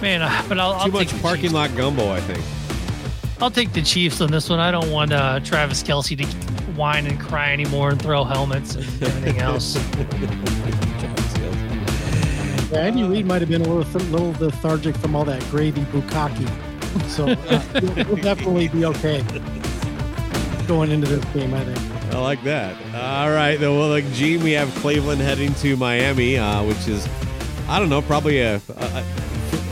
[0.00, 1.54] man, uh, but I'll, I'll Too much the parking Chiefs.
[1.54, 2.42] lot gumbo, I think.
[3.42, 4.60] I'll take the Chiefs on this one.
[4.60, 6.24] I don't want uh, Travis Kelce to
[6.72, 9.76] whine and cry anymore and throw helmets and everything else.
[12.72, 16.48] Yeah, Andy Reid might have been a little, little lethargic from all that gravy bukkake.
[17.08, 19.22] So uh, he'll, he'll definitely be okay
[20.66, 21.93] going into this game, I think.
[22.14, 22.76] I like that.
[22.94, 23.76] All right, then.
[23.76, 27.08] Well, like Gene, we have Cleveland heading to Miami, uh, which is,
[27.68, 29.04] I don't know, probably a, a, a-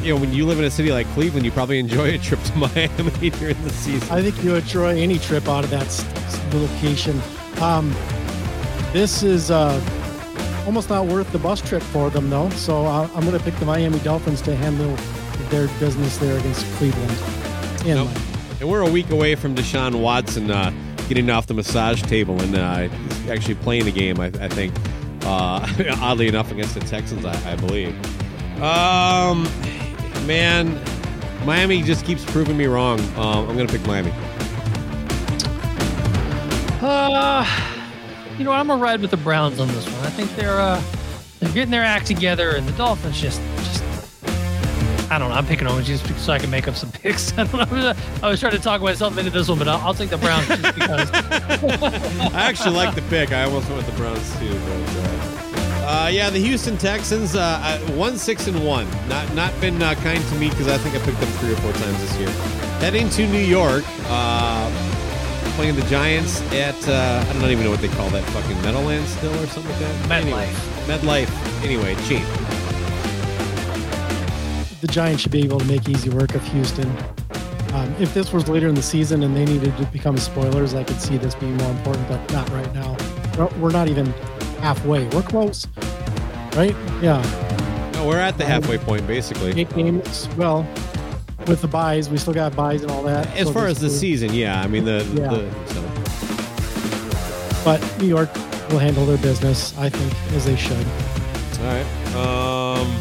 [0.03, 2.43] you know, when you live in a city like Cleveland, you probably enjoy a trip
[2.43, 4.11] to Miami during the season.
[4.11, 5.87] I think you would enjoy any trip out of that
[6.53, 7.21] location.
[7.61, 7.95] Um,
[8.93, 9.81] this is uh,
[10.67, 12.51] almost not worth the bus trip for them, though.
[12.51, 14.97] So uh, I'm going to pick the Miami Dolphins to handle
[15.51, 17.87] their business there against Cleveland.
[17.87, 18.09] Nope.
[18.61, 20.73] And we're a week away from Deshaun Watson uh,
[21.15, 22.89] getting off the massage table and uh,
[23.31, 24.19] actually playing the game.
[24.19, 24.73] I, I think,
[25.27, 25.67] uh,
[26.01, 27.95] oddly enough, against the Texans, I, I believe.
[28.63, 29.43] Um,
[30.27, 30.83] man,
[31.45, 32.99] Miami just keeps proving me wrong.
[33.19, 34.11] Um, I'm to pick Miami.
[36.81, 37.47] Uh,
[38.39, 40.07] you know, I'm gonna ride with the Browns on this one.
[40.07, 40.83] I think they're uh,
[41.41, 43.39] they're getting their act together, and the Dolphins just.
[45.13, 45.35] I don't know.
[45.35, 47.33] I'm picking on just so I can make up some picks.
[47.39, 47.93] I don't know.
[48.23, 50.49] I was trying to talk myself into this one, but I'll, I'll take the Browns
[50.49, 51.11] just because.
[52.33, 53.31] I actually like the pick.
[53.31, 55.33] I almost went with the Browns too, but uh,
[55.85, 58.89] uh, yeah, the Houston Texans, uh, uh, one six and one.
[59.07, 61.57] Not not been uh, kind to me because I think I picked them three or
[61.57, 62.31] four times this year.
[62.81, 64.71] Heading to New York, uh,
[65.57, 69.11] playing the Giants at uh, I don't even know what they call that fucking Meadowlands
[69.11, 70.09] still or something like that.
[70.09, 70.47] MetLife.
[70.89, 71.65] Anyway, MetLife.
[71.65, 72.62] Anyway, cheap.
[74.83, 76.91] The Giants should be able to make easy work of Houston.
[77.73, 80.83] Um, if this was later in the season and they needed to become spoilers, I
[80.85, 82.97] could see this being more important, but not right now.
[83.59, 84.07] We're- not even
[84.61, 85.07] halfway.
[85.09, 85.67] We're close,
[86.57, 86.75] right?
[87.01, 87.23] Yeah,
[87.95, 89.59] No, we're at the halfway point basically.
[89.59, 90.29] eight games.
[90.37, 90.67] Well,
[91.47, 93.27] with the buys, we still got buys and all that.
[93.37, 94.61] As So far as the season, yeah.
[94.61, 95.29] I mean the, Yeah.
[95.29, 95.81] the so.
[97.65, 98.29] but New York
[98.71, 100.87] will handle their business, I think, as they should.
[101.61, 101.87] All right.
[102.17, 102.93] Um,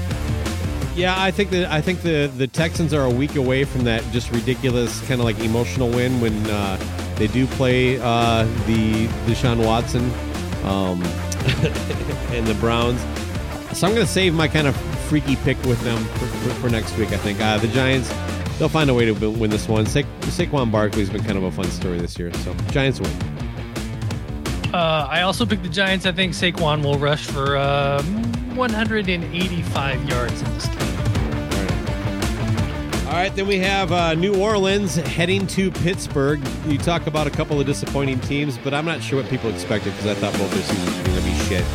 [0.95, 4.04] yeah, I think that I think the the Texans are a week away from that
[4.12, 6.77] just ridiculous kind of like emotional win when uh,
[7.15, 10.04] they do play uh, the Deshaun Watson
[10.65, 11.01] um,
[12.36, 12.99] and the Browns.
[13.77, 14.75] So I'm going to save my kind of
[15.08, 17.12] freaky pick with them for, for, for next week.
[17.13, 18.12] I think uh, the Giants
[18.60, 19.86] they'll find a way to win this one.
[19.86, 23.12] Sa- Saquon Barkley's been kind of a fun story this year, so Giants win.
[24.73, 26.06] Uh, I also picked the Giants.
[26.06, 28.01] I think Saquon will rush for uh,
[28.54, 30.81] 185 yards in this game.
[33.12, 36.39] All right, then we have uh, New Orleans heading to Pittsburgh.
[36.65, 39.91] You talk about a couple of disappointing teams, but I'm not sure what people expected
[39.91, 41.65] because I thought both their seasons were going to be shit.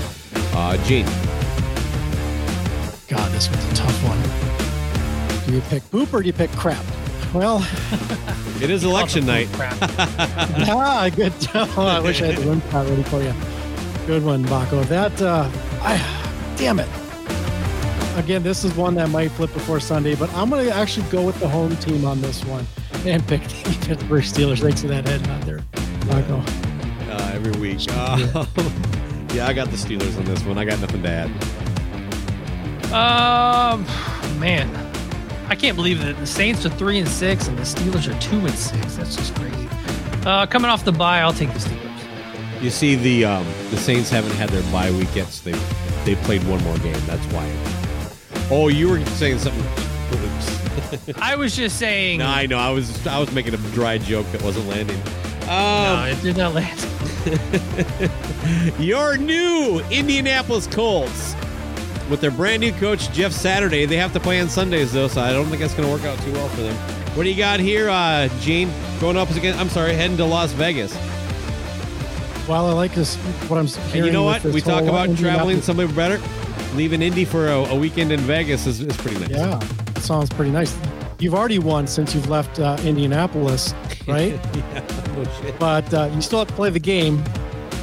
[0.54, 1.04] Uh, Gene.
[3.08, 5.46] God, this one's a tough one.
[5.46, 6.82] Do you pick poop or do you pick crap?
[7.34, 7.58] Well,
[8.62, 9.48] it is election night.
[9.60, 11.34] ah, good.
[11.54, 13.34] Oh, I wish I had the win shot ready for you.
[14.06, 14.86] Good one, Bakko.
[14.86, 15.50] That, uh,
[15.82, 16.88] I, damn it.
[18.16, 21.22] Again, this is one that might flip before Sunday, but I'm going to actually go
[21.22, 22.66] with the home team on this one
[23.04, 24.60] and pick the Pittsburgh Steelers.
[24.60, 25.58] Thanks for that head out there,
[26.08, 26.42] Bakko.
[27.10, 27.86] Uh, every week.
[27.90, 28.46] Uh,
[29.34, 30.56] yeah, I got the Steelers on this one.
[30.56, 31.30] I got nothing to add.
[32.86, 33.84] Um,
[34.40, 34.74] man,
[35.50, 38.38] I can't believe that the Saints are three and six and the Steelers are two
[38.38, 38.96] and six.
[38.96, 39.68] That's just crazy.
[40.24, 42.62] Uh, coming off the bye, I'll take the Steelers.
[42.62, 45.28] You see, the um, the Saints haven't had their bye week yet.
[45.28, 45.58] So they
[46.06, 46.98] they played one more game.
[47.06, 47.75] That's why.
[48.50, 49.64] Oh, you were saying something.
[51.20, 52.18] I was just saying.
[52.20, 52.58] No, I know.
[52.58, 55.00] I was I was making a dry joke that wasn't landing.
[55.42, 56.86] Um, no, it did not land.
[58.78, 61.34] your new Indianapolis Colts
[62.08, 63.84] with their brand new coach Jeff Saturday.
[63.84, 66.04] They have to play on Sundays though, so I don't think that's going to work
[66.04, 66.76] out too well for them.
[67.16, 68.70] What do you got here, uh, Gene?
[69.00, 69.58] Going up again?
[69.58, 70.94] I'm sorry, heading to Las Vegas.
[72.46, 73.16] Well, I like this.
[73.48, 73.92] What I'm hearing.
[73.94, 74.44] And you know what?
[74.44, 76.20] We talk about traveling Indianapolis- somewhere better.
[76.74, 79.30] Leaving Indy for a, a weekend in Vegas is, is pretty nice.
[79.30, 79.58] Yeah,
[79.94, 80.76] that sounds pretty nice.
[81.18, 83.72] You've already won since you've left uh, Indianapolis,
[84.06, 84.32] right?
[84.54, 85.32] yeah.
[85.40, 85.58] Shit.
[85.58, 87.22] but uh, you still have to play the game.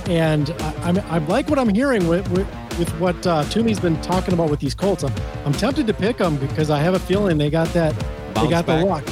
[0.07, 3.99] And I, I'm, I like what I'm hearing with, with, with what uh, Toomey's been
[4.01, 5.03] talking about with these Colts.
[5.03, 5.13] I'm,
[5.45, 7.95] I'm tempted to pick them because I have a feeling they got that
[8.35, 8.81] they got back.
[8.81, 9.05] the luck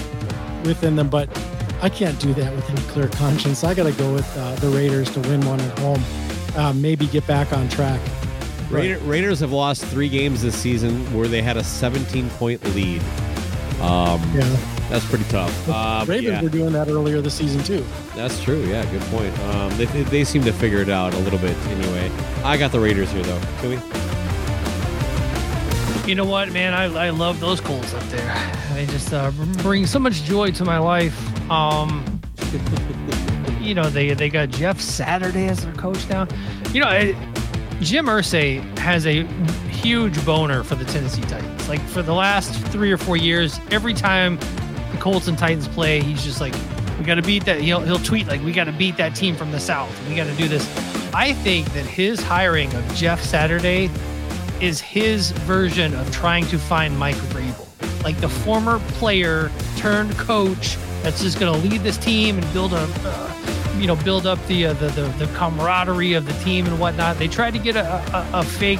[0.65, 1.09] within them.
[1.09, 1.29] But
[1.81, 3.63] I can't do that with any clear conscience.
[3.63, 6.03] I got to go with uh, the Raiders to win one at home.
[6.55, 7.99] Uh, maybe get back on track.
[8.71, 13.01] Raider, Raiders have lost three games this season where they had a 17 point lead.
[13.81, 14.43] Um, Yeah,
[14.89, 15.67] That's pretty tough.
[15.67, 17.83] Uh, Ravens yeah, were doing that earlier this season too.
[18.15, 18.63] that's true.
[18.65, 19.37] Yeah, good point.
[19.39, 22.11] Um, they, they, they seem to figure it out a little bit anyway.
[22.43, 23.41] I got the Raiders here, though.
[23.59, 23.79] Can we?
[26.07, 26.73] You know what, man?
[26.73, 28.51] I, I love those Colts up there.
[28.73, 29.31] They just uh,
[29.61, 31.15] bring so much joy to my life.
[31.49, 32.19] Um,
[33.61, 36.27] you know, they they got Jeff Saturday as their coach now.
[36.73, 37.15] You know, I,
[37.81, 39.23] Jim Irsay has a
[39.69, 41.67] huge boner for the Tennessee Titans.
[41.67, 44.37] Like for the last three or four years, every time
[44.91, 46.53] the Colts and Titans play, he's just like,
[46.99, 49.35] "We got to beat that." He'll he'll tweet like, "We got to beat that team
[49.35, 49.89] from the South.
[50.07, 50.63] We got to do this."
[51.13, 53.89] I think that his hiring of Jeff Saturday
[54.61, 60.77] is his version of trying to find Mike Vrabel, like the former player turned coach
[61.01, 63.30] that's just going to lead this team and build a, uh,
[63.77, 67.17] you know, build up the, uh, the the the camaraderie of the team and whatnot.
[67.17, 68.79] They tried to get a, a, a fake,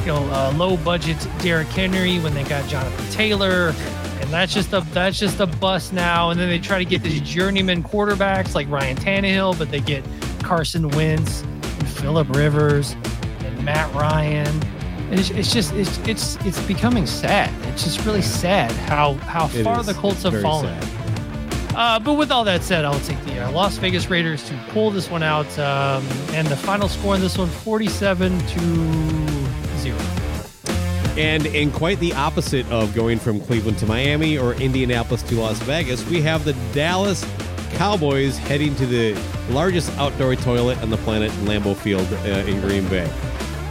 [0.00, 3.74] you know, uh, low budget Derrick Henry when they got Jonathan Taylor.
[4.20, 6.30] And that's just a that's just a bust now.
[6.30, 10.04] And then they try to get these journeyman quarterbacks like Ryan Tannehill, but they get
[10.42, 12.92] Carson Wentz and Philip Rivers
[13.40, 14.46] and Matt Ryan.
[15.10, 17.50] And it's, it's just it's it's it's becoming sad.
[17.68, 19.86] It's just really sad how how It far is.
[19.86, 20.80] the Colts It's have fallen.
[20.80, 21.01] sad.
[21.74, 24.90] Uh, but with all that said, I'll take the uh, Las Vegas Raiders to pull
[24.90, 25.46] this one out.
[25.58, 28.60] Um, and the final score in this one, 47 to
[29.78, 29.98] 0.
[31.16, 35.58] And in quite the opposite of going from Cleveland to Miami or Indianapolis to Las
[35.60, 37.24] Vegas, we have the Dallas
[37.72, 39.18] Cowboys heading to the
[39.50, 43.10] largest outdoor toilet on the planet, Lambeau Field uh, in Green Bay.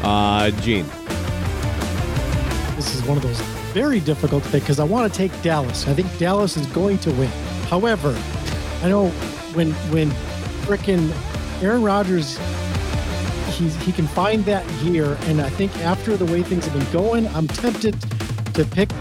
[0.03, 0.85] Uh, Gene.
[2.75, 3.39] This is one of those
[3.73, 5.87] very difficult to pick because I want to take Dallas.
[5.87, 7.31] I think Dallas is going to win.
[7.71, 8.15] However,
[8.83, 9.07] I know
[9.53, 10.09] when when
[10.67, 11.09] frickin'
[11.63, 12.37] Aaron Rodgers
[13.51, 16.91] he's, he can find that gear, and I think after the way things have been
[16.91, 17.95] going, I'm tempted
[18.55, 18.91] to pick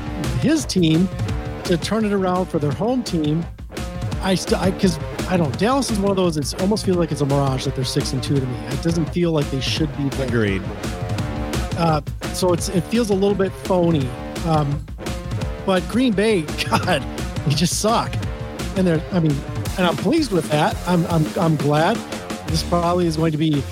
[0.40, 1.08] his team
[1.64, 3.44] to turn it around for their home team.
[4.22, 5.58] I still because I, don't.
[5.58, 6.36] Dallas is one of those.
[6.36, 8.56] It's almost feels like it's a mirage that they're six and two to me.
[8.66, 10.28] It doesn't feel like they should be there.
[10.28, 10.62] Agreed.
[11.76, 12.02] Uh,
[12.34, 14.08] so it's it feels a little bit phony.
[14.46, 14.86] Um,
[15.66, 17.04] but Green Bay, God,
[17.48, 18.14] we just suck.
[18.76, 19.32] And they're, I mean,
[19.78, 20.76] and I'm pleased with that.
[20.86, 21.96] I'm, I'm, I'm glad.
[22.48, 23.62] This probably is going to be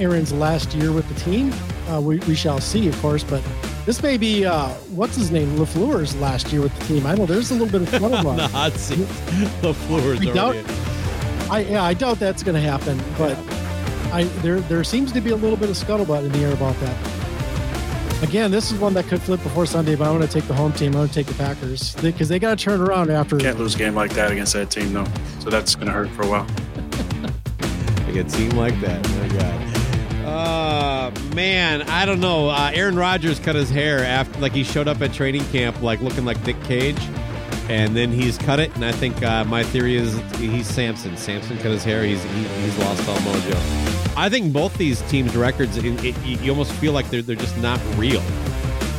[0.00, 1.52] Aaron's last year with the team.
[1.88, 3.22] Uh, we, we shall see, of course.
[3.24, 3.42] But
[3.84, 7.06] this may be uh, what's his name, LaFleur's last year with the team.
[7.06, 9.06] I know there's a little bit of fun the hot seat.
[10.20, 10.82] We are doubt- already-
[11.48, 13.00] I yeah, I doubt that's going to happen.
[13.16, 13.38] But
[14.12, 16.74] I there there seems to be a little bit of scuttlebutt in the air about
[16.80, 16.96] that.
[18.22, 20.54] Again, this is one that could flip before Sunday, but I'm going to take the
[20.54, 20.88] home team.
[20.88, 23.36] I'm going to take the Packers because they, got to turn around after.
[23.36, 25.06] Can't lose a game like that against that team, though.
[25.40, 26.46] So that's going to hurt for a while.
[28.06, 29.06] like a team like that.
[29.06, 29.66] Oh, God.
[30.26, 32.48] Uh, man, I don't know.
[32.48, 36.00] Uh, Aaron Rodgers cut his hair after, like, he showed up at training camp, like,
[36.00, 36.98] looking like Nick Cage.
[37.68, 41.16] And then he's cut it, and I think uh, my theory is he's Samson.
[41.16, 42.04] Samson cut his hair.
[42.04, 44.16] He's he, he's lost all mojo.
[44.16, 47.56] I think both these teams' records, it, it, you almost feel like they're they're just
[47.58, 48.22] not real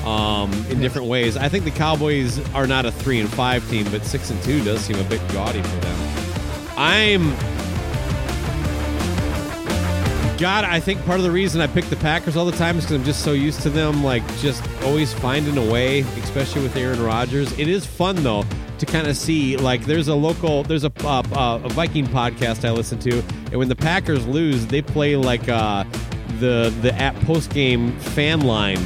[0.05, 1.37] um, in different ways.
[1.37, 4.63] I think the Cowboys are not a three and five team, but six and two
[4.63, 5.97] does seem a bit gaudy for them.
[6.77, 7.56] I'm.
[10.37, 12.83] God, I think part of the reason I pick the Packers all the time is
[12.83, 16.75] because I'm just so used to them, like just always finding a way, especially with
[16.75, 17.57] Aaron Rodgers.
[17.57, 18.43] It is fun though
[18.77, 22.65] to kind of see like there's a local there's a uh, uh, a Viking podcast
[22.65, 25.83] I listen to, and when the Packers lose, they play like uh,
[26.39, 28.77] the the at post game fan line.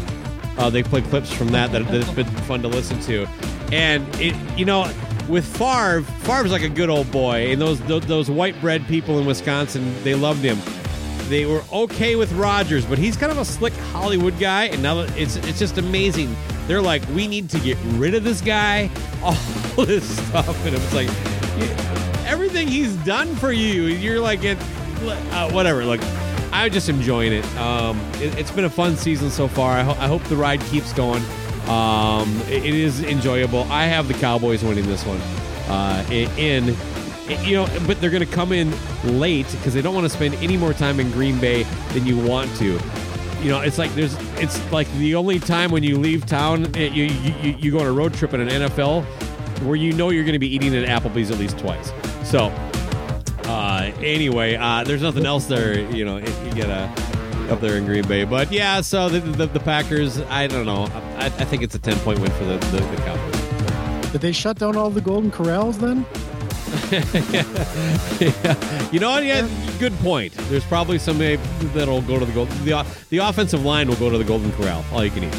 [0.57, 3.27] Uh, they play clips from that that that's been fun to listen to,
[3.73, 4.89] and it you know
[5.27, 9.19] with Favre, Favre's like a good old boy, and those those, those white bread people
[9.19, 10.57] in Wisconsin they loved him.
[11.31, 14.99] They were okay with Rodgers, but he's kind of a slick Hollywood guy, and now
[14.99, 16.35] it's it's just amazing.
[16.67, 18.89] They're like, we need to get rid of this guy,
[19.23, 21.07] all this stuff, and it's like
[22.27, 23.83] everything he's done for you.
[23.83, 24.57] You're like, it,
[25.31, 25.85] uh, whatever.
[25.85, 26.01] Like,
[26.51, 27.45] I'm just enjoying it.
[27.55, 28.33] Um, it.
[28.33, 29.71] has been a fun season so far.
[29.71, 31.23] I, ho- I hope the ride keeps going.
[31.69, 33.63] Um, it, it is enjoyable.
[33.71, 35.21] I have the Cowboys winning this one.
[35.69, 36.75] Uh, in
[37.39, 38.73] you know, but they're going to come in
[39.03, 41.63] late because they don't want to spend any more time in Green Bay
[41.93, 42.79] than you want to.
[43.41, 46.87] You know, it's like there's, it's like the only time when you leave town, eh,
[46.87, 49.03] you you, you go on a road trip in an NFL
[49.63, 51.91] where you know you're going to be eating at Applebee's at least twice.
[52.23, 52.45] So,
[53.45, 55.79] uh, anyway, uh, there's nothing else there.
[55.91, 56.93] You know, if you get a
[57.51, 58.81] up there in Green Bay, but yeah.
[58.81, 60.85] So the, the, the Packers, I don't know.
[61.17, 64.11] I, I, think it's a ten point win for the, the, the Cowboys.
[64.11, 66.05] Did they shut down all the Golden Corrals then?
[66.91, 68.87] Yeah.
[68.91, 69.23] You know what?
[69.23, 69.47] Yeah,
[69.79, 70.33] good point.
[70.49, 71.37] There's probably somebody
[71.73, 72.49] that'll go to the gold.
[72.49, 74.83] The, the offensive line will go to the Golden Corral.
[74.91, 75.33] All you can eat.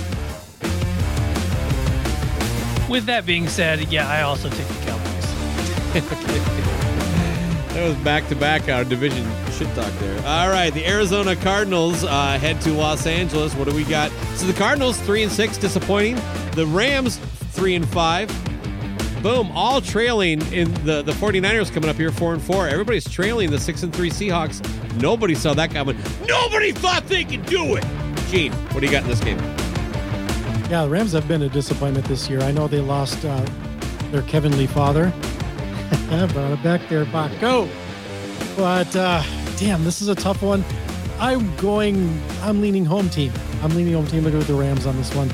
[2.89, 5.13] With that being said, yeah, I also take the Cowboys.
[7.75, 10.17] that was back to back our division shit talk there.
[10.27, 13.55] All right, the Arizona Cardinals uh, head to Los Angeles.
[13.55, 14.11] What do we got?
[14.37, 16.17] So the Cardinals three and six, disappointing.
[16.53, 17.19] The Rams
[17.53, 18.31] three and five
[19.23, 22.69] boom, all trailing in the, the 49ers coming up here, four and four.
[22.69, 24.61] Everybody's trailing the six and three Seahawks.
[25.01, 25.97] Nobody saw that coming.
[26.27, 27.85] Nobody thought they could do it.
[28.29, 29.39] Gene, what do you got in this game?
[30.71, 32.41] Yeah, the Rams have been a disappointment this year.
[32.41, 33.45] I know they lost uh,
[34.11, 35.11] their Kevin Lee father.
[36.09, 37.05] Brought it back there,
[37.41, 37.69] Go.
[38.57, 39.23] But uh,
[39.57, 40.65] damn, this is a tough one.
[41.19, 42.21] I'm going.
[42.41, 43.33] I'm leaning home team.
[43.63, 44.27] I'm leaning home team.
[44.27, 45.31] I go with the Rams on this one.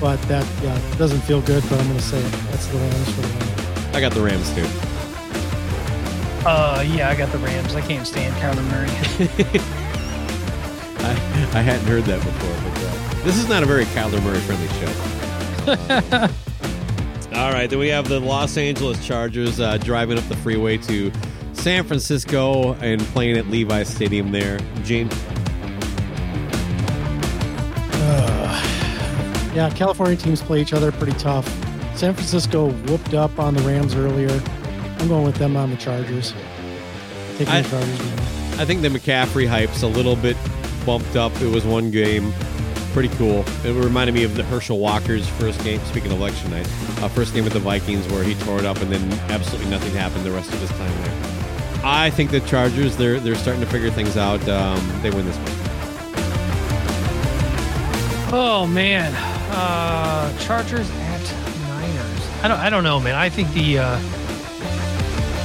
[0.00, 1.62] But that yeah doesn't feel good.
[1.68, 2.32] But I'm going to say it.
[2.50, 3.94] That's the Rams for the win.
[3.94, 4.66] I got the Rams too.
[6.46, 7.74] Uh, yeah, I got the Rams.
[7.74, 8.88] I can't stand Kyler Murray.
[11.04, 11.10] I,
[11.58, 14.68] I hadn't heard that before, but uh, this is not a very Kyler Murray friendly
[14.78, 16.28] show.
[17.38, 21.12] All right, then we have the Los Angeles Chargers uh, driving up the freeway to
[21.52, 24.58] San Francisco and playing at Levi Stadium there.
[24.82, 25.10] Gene?
[29.60, 31.46] Yeah, California teams play each other pretty tough.
[31.94, 34.30] San Francisco whooped up on the Rams earlier.
[34.98, 36.32] I'm going with them on the Chargers.
[37.36, 38.00] Taking I, the Chargers.
[38.58, 40.38] I think the McCaffrey hype's a little bit
[40.86, 41.38] bumped up.
[41.42, 42.32] It was one game.
[42.94, 43.44] Pretty cool.
[43.62, 46.66] It reminded me of the Herschel Walker's first game, speaking of election night,
[47.02, 49.92] uh, first game with the Vikings where he tore it up and then absolutely nothing
[49.92, 51.82] happened the rest of his time there.
[51.84, 54.40] I think the Chargers, they're, they're starting to figure things out.
[54.48, 55.46] Um, they win this one.
[58.32, 59.39] Oh, man.
[59.52, 61.22] Uh, Chargers at
[61.68, 62.28] Niners.
[62.42, 62.58] I don't.
[62.58, 63.14] I don't know, man.
[63.14, 63.78] I think the.
[63.78, 64.00] Uh,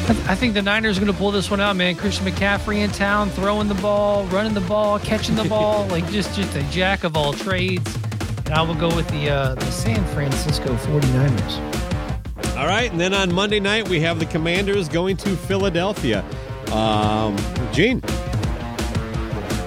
[0.07, 1.95] I, th- I think the Niners are going to pull this one out, man.
[1.95, 6.35] Christian McCaffrey in town, throwing the ball, running the ball, catching the ball, like just
[6.35, 7.97] just a jack of all trades.
[8.45, 12.55] And I will go with the uh, the San Francisco 49ers.
[12.55, 16.23] All right, and then on Monday night we have the Commanders going to Philadelphia.
[16.71, 17.35] Um,
[17.73, 18.01] Gene.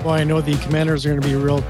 [0.05, 1.63] Well, I know the Commanders are going to be real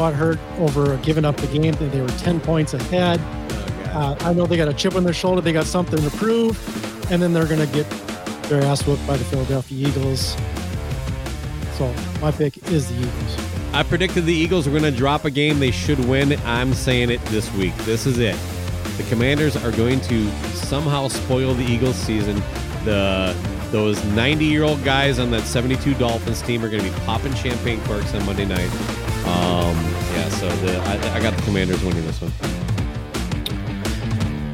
[0.00, 1.74] butthurt over giving up the game.
[1.74, 3.20] They were 10 points ahead.
[3.94, 5.42] Uh, I know they got a chip on their shoulder.
[5.42, 6.56] They got something to prove.
[7.12, 7.88] And then they're going to get
[8.48, 10.36] their ass whooped by the Philadelphia Eagles.
[11.76, 13.36] So my pick is the Eagles.
[13.74, 16.32] I predicted the Eagles were going to drop a game they should win.
[16.44, 17.76] I'm saying it this week.
[17.78, 18.36] This is it.
[18.96, 22.36] The Commanders are going to somehow spoil the Eagles season.
[22.84, 23.36] The
[23.70, 27.34] those 90 year old guys on that 72 Dolphins team are going to be popping
[27.34, 29.09] champagne corks on Monday night.
[29.26, 29.76] Um,
[30.14, 32.32] yeah, so the I, I got the Commanders winning this one.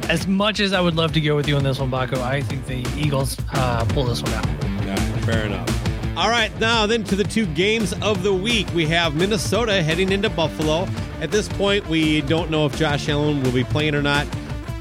[0.09, 2.41] As much as I would love to go with you on this one, Bakko, I
[2.41, 4.45] think the Eagles uh, pull this one out.
[4.85, 4.95] Yeah,
[5.25, 6.17] fair enough.
[6.17, 8.67] All right, now then to the two games of the week.
[8.73, 10.87] We have Minnesota heading into Buffalo.
[11.21, 14.25] At this point, we don't know if Josh Allen will be playing or not.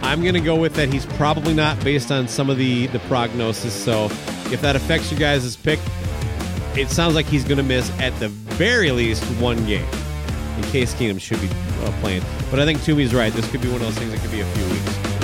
[0.01, 3.01] I'm going to go with that he's probably not based on some of the, the
[3.01, 3.75] prognosis.
[3.75, 4.05] So
[4.53, 5.81] if that affects you guys' pick,
[6.77, 9.87] it sounds like he's going to miss at the very least one game.
[10.57, 12.23] In case Keenum should be uh, playing.
[12.51, 13.31] But I think Toomey's right.
[13.33, 15.17] This could be one of those things that could be a few weeks.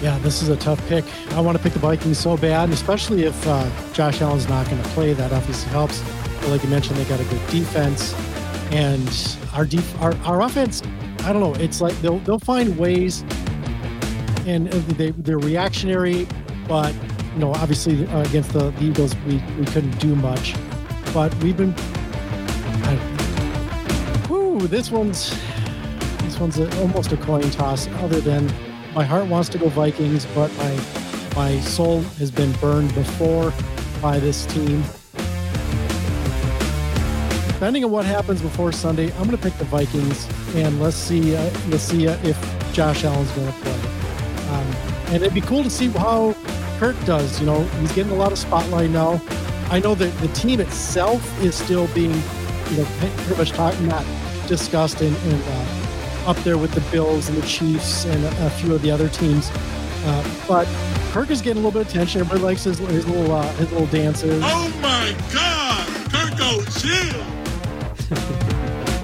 [0.00, 1.04] Yeah, this is a tough pick.
[1.32, 4.80] I want to pick the Vikings so bad, especially if uh, Josh Allen's not going
[4.80, 5.14] to play.
[5.14, 6.00] That obviously helps.
[6.40, 8.14] But like you mentioned, they got a good defense,
[8.70, 10.80] and our def- our, our offense.
[11.24, 11.54] I don't know.
[11.54, 13.22] It's like they'll they'll find ways,
[14.46, 16.28] and they they're reactionary,
[16.68, 16.94] but
[17.36, 20.54] you know, obviously uh, against the, the Eagles, we we couldn't do much.
[21.12, 21.74] But we've been.
[22.88, 22.98] I,
[24.68, 25.30] this one's
[26.22, 27.88] this one's a, almost a coin toss.
[27.98, 28.46] Other than
[28.94, 30.80] my heart wants to go Vikings, but my
[31.36, 33.52] my soul has been burned before
[34.00, 34.82] by this team.
[37.48, 41.36] Depending on what happens before Sunday, I'm going to pick the Vikings, and let's see
[41.36, 43.80] uh, let's see uh, if Josh Allen's going to play.
[44.48, 44.66] Um,
[45.08, 46.34] and it'd be cool to see how
[46.78, 47.40] Kirk does.
[47.40, 49.20] You know, he's getting a lot of spotlight now.
[49.70, 52.12] I know that the team itself is still being,
[52.70, 54.04] you know, pretty much talked, not
[54.46, 58.50] discussed and, and uh, up there with the Bills and the Chiefs and a, a
[58.50, 59.50] few of the other teams.
[60.04, 60.68] Uh, but
[61.10, 62.20] Kirk is getting a little bit of attention.
[62.20, 64.40] Everybody likes his, his little uh, his little dances.
[64.44, 67.22] Oh my God, Kirko, chill.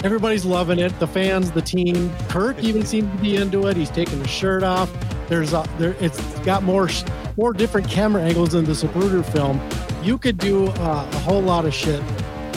[0.05, 0.97] Everybody's loving it.
[1.01, 2.13] The fans, the team.
[2.29, 3.77] Kirk even seems to be into it.
[3.77, 4.93] He's taking his shirt off.
[5.29, 5.97] There's a there.
[6.01, 6.89] It's got more
[7.37, 9.61] more different camera angles in the Zapruder film.
[10.03, 12.03] You could do uh, a whole lot of shit,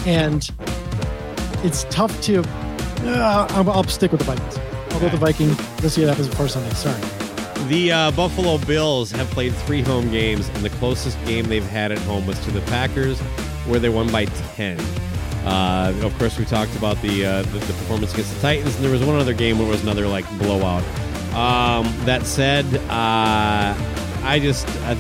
[0.06, 0.50] and
[1.64, 2.42] it's tough to.
[3.02, 4.58] Uh, I'll, I'll stick with the Vikings.
[4.92, 5.58] I'll go with the Vikings.
[5.84, 6.74] Let's see what happens before Sunday.
[6.76, 7.00] Sorry.
[7.68, 11.92] The uh, Buffalo Bills have played three home games, and the closest game they've had
[11.92, 13.20] at home was to the Packers,
[13.66, 14.80] where they won by 10.
[15.46, 18.84] Uh, of course, we talked about the, uh, the, the performance against the Titans, and
[18.84, 20.84] there was one other game where it was another like blowout.
[21.34, 23.74] Um, that said, uh,
[24.26, 24.94] I just, I,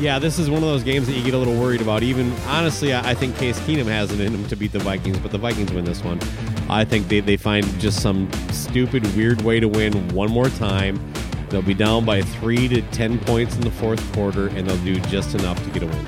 [0.00, 2.02] yeah, this is one of those games that you get a little worried about.
[2.02, 5.18] Even honestly, I, I think Case Keenum has it in him to beat the Vikings,
[5.18, 6.20] but the Vikings win this one.
[6.68, 11.00] I think they, they find just some stupid, weird way to win one more time.
[11.48, 15.00] They'll be down by three to ten points in the fourth quarter, and they'll do
[15.00, 16.06] just enough to get a win.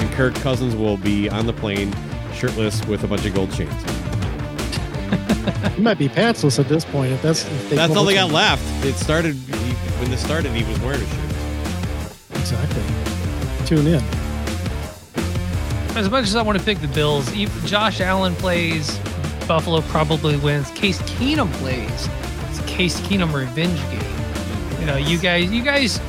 [0.00, 1.94] And Kirk Cousins will be on the plane,
[2.34, 3.72] shirtless with a bunch of gold chains.
[5.74, 7.12] He might be pantsless at this point.
[7.12, 8.62] If that's if That's all they got left.
[8.84, 10.52] It started he, when this started.
[10.52, 12.40] He was wearing a shirt.
[12.40, 12.82] Exactly.
[13.66, 14.02] Tune in.
[15.96, 17.32] As much as I want to pick the Bills,
[17.64, 18.98] Josh Allen plays,
[19.48, 20.70] Buffalo probably wins.
[20.72, 22.08] Case Keenum plays,
[22.50, 24.80] it's a Case Keenum revenge game.
[24.80, 26.00] You know, you guys, you guys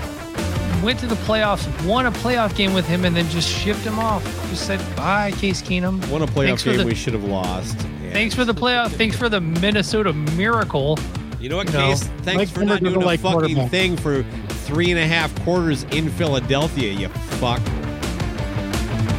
[0.83, 3.97] went to the playoffs, won a playoff game with him, and then just shipped him
[3.97, 4.23] off.
[4.49, 6.05] Just said bye, Case Keenum.
[6.09, 7.77] Won a playoff Thanks game the- we should have lost.
[8.07, 8.13] Yeah.
[8.13, 8.91] Thanks for the playoff.
[8.91, 10.97] Thanks for the Minnesota Miracle.
[11.39, 11.89] You know what, No.
[11.89, 12.03] Case?
[12.03, 14.23] Thanks Mike for Zimmer not doing doesn't a like fucking thing for
[14.67, 17.07] three and a half quarters in Philadelphia, you
[17.39, 17.61] fuck.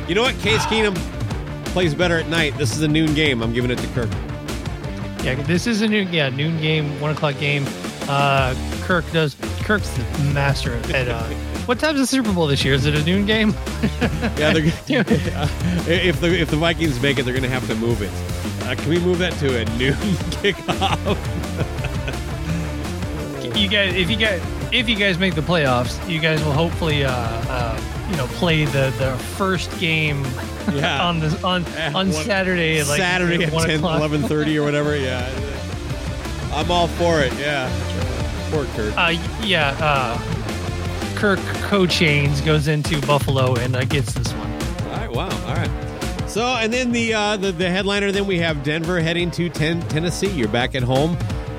[0.08, 0.38] You know what?
[0.40, 0.94] Case Keenum
[1.66, 2.56] plays better at night.
[2.58, 3.42] This is a noon game.
[3.42, 4.10] I'm giving it to Kirk.
[5.22, 6.12] Yeah, this is a noon.
[6.12, 7.64] Yeah, noon game, one o'clock game.
[8.08, 9.36] Uh, Kirk does.
[9.62, 11.08] Kirk's the master at.
[11.08, 11.22] Uh,
[11.66, 12.74] what time's the Super Bowl this year?
[12.74, 13.54] Is it a noon game?
[14.38, 14.64] Yeah, they're,
[15.86, 18.10] if the if the Vikings make it, they're going to have to move it.
[18.68, 19.94] Uh, can we move that to a noon
[20.42, 21.16] kickoff?
[23.58, 24.42] you guys, if you guys,
[24.72, 28.64] if you guys make the playoffs, you guys will hopefully, uh, uh, you know, play
[28.66, 30.22] the the first game
[30.72, 31.02] Yeah.
[31.06, 34.02] on the on on one- Saturday like Saturday at 1 10, o'clock.
[34.02, 34.96] 11.30 or whatever.
[34.96, 35.26] Yeah,
[36.54, 37.32] I'm all for it.
[37.38, 37.70] Yeah,
[38.50, 38.94] poor Kirk.
[38.98, 40.18] Uh, yeah, uh,
[41.14, 44.52] Kirko Chains goes into Buffalo and uh, gets this one.
[44.92, 45.46] All right, wow.
[45.48, 45.70] All right.
[46.28, 49.80] So, and then the uh, the, the headliner, then we have Denver heading to ten,
[49.88, 50.28] Tennessee.
[50.30, 51.16] You're back at home.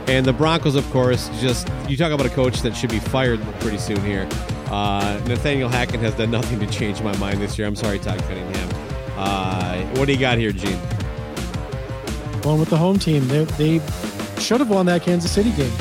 [0.08, 3.40] And the Broncos, of course, just you talk about a coach that should be fired
[3.60, 4.28] pretty soon here.
[4.72, 7.68] Uh, Nathaniel Hackett has done nothing to change my mind this year.
[7.68, 8.70] I'm sorry, Todd Cunningham.
[9.18, 10.80] Uh, what do you got here, Gene?
[12.42, 13.28] Going with the home team.
[13.28, 13.80] They, they
[14.40, 15.72] should have won that Kansas City game.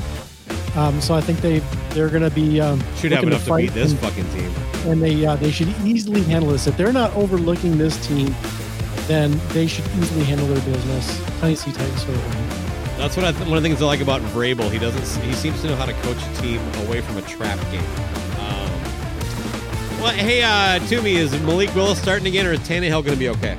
[0.77, 1.61] Um, so I think they
[1.91, 4.51] they're going to be um, Should have enough to beat this and- fucking team.
[4.91, 6.67] and they uh, they should easily handle this.
[6.67, 8.35] If they're not overlooking this team,
[9.09, 11.41] then they should easily handle their business.
[11.41, 12.49] Tennessee Titans for the win.
[12.99, 14.71] That's what I th- one of the things I like about Vrabel.
[14.71, 15.25] He doesn't.
[15.25, 17.83] He seems to know how to coach a team away from a trap game.
[18.39, 18.71] Um,
[20.03, 23.29] Well, hey, uh, Toomey, is Malik Willis starting again, or is Tannehill going to be
[23.31, 23.57] okay?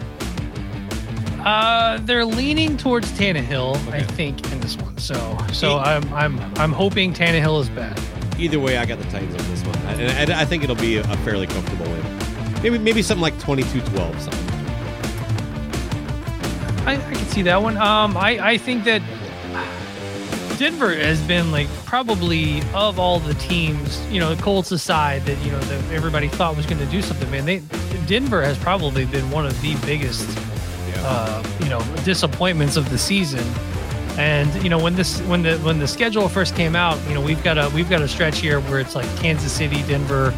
[1.43, 4.97] Uh, they're leaning towards Tannehill, I think, in this one.
[4.97, 7.97] So, so I'm I'm I'm hoping Tannehill is back.
[8.37, 10.97] Either way, I got the Titans on this one, and I, I, think it'll be
[10.97, 12.03] a fairly comfortable win.
[12.61, 14.48] Maybe maybe something like 22-12, something.
[16.89, 17.77] I, I can see that one.
[17.77, 19.03] Um, I I think that
[20.57, 25.37] Denver has been like probably of all the teams, you know, the Colts aside that
[25.45, 27.29] you know that everybody thought was going to do something.
[27.29, 27.59] Man, they
[28.07, 30.27] Denver has probably been one of the biggest,
[30.97, 33.45] uh, you know, disappointments of the season.
[34.17, 37.21] And you know when this when the when the schedule first came out, you know
[37.21, 40.33] we've got a we've got a stretch here where it's like Kansas City, Denver,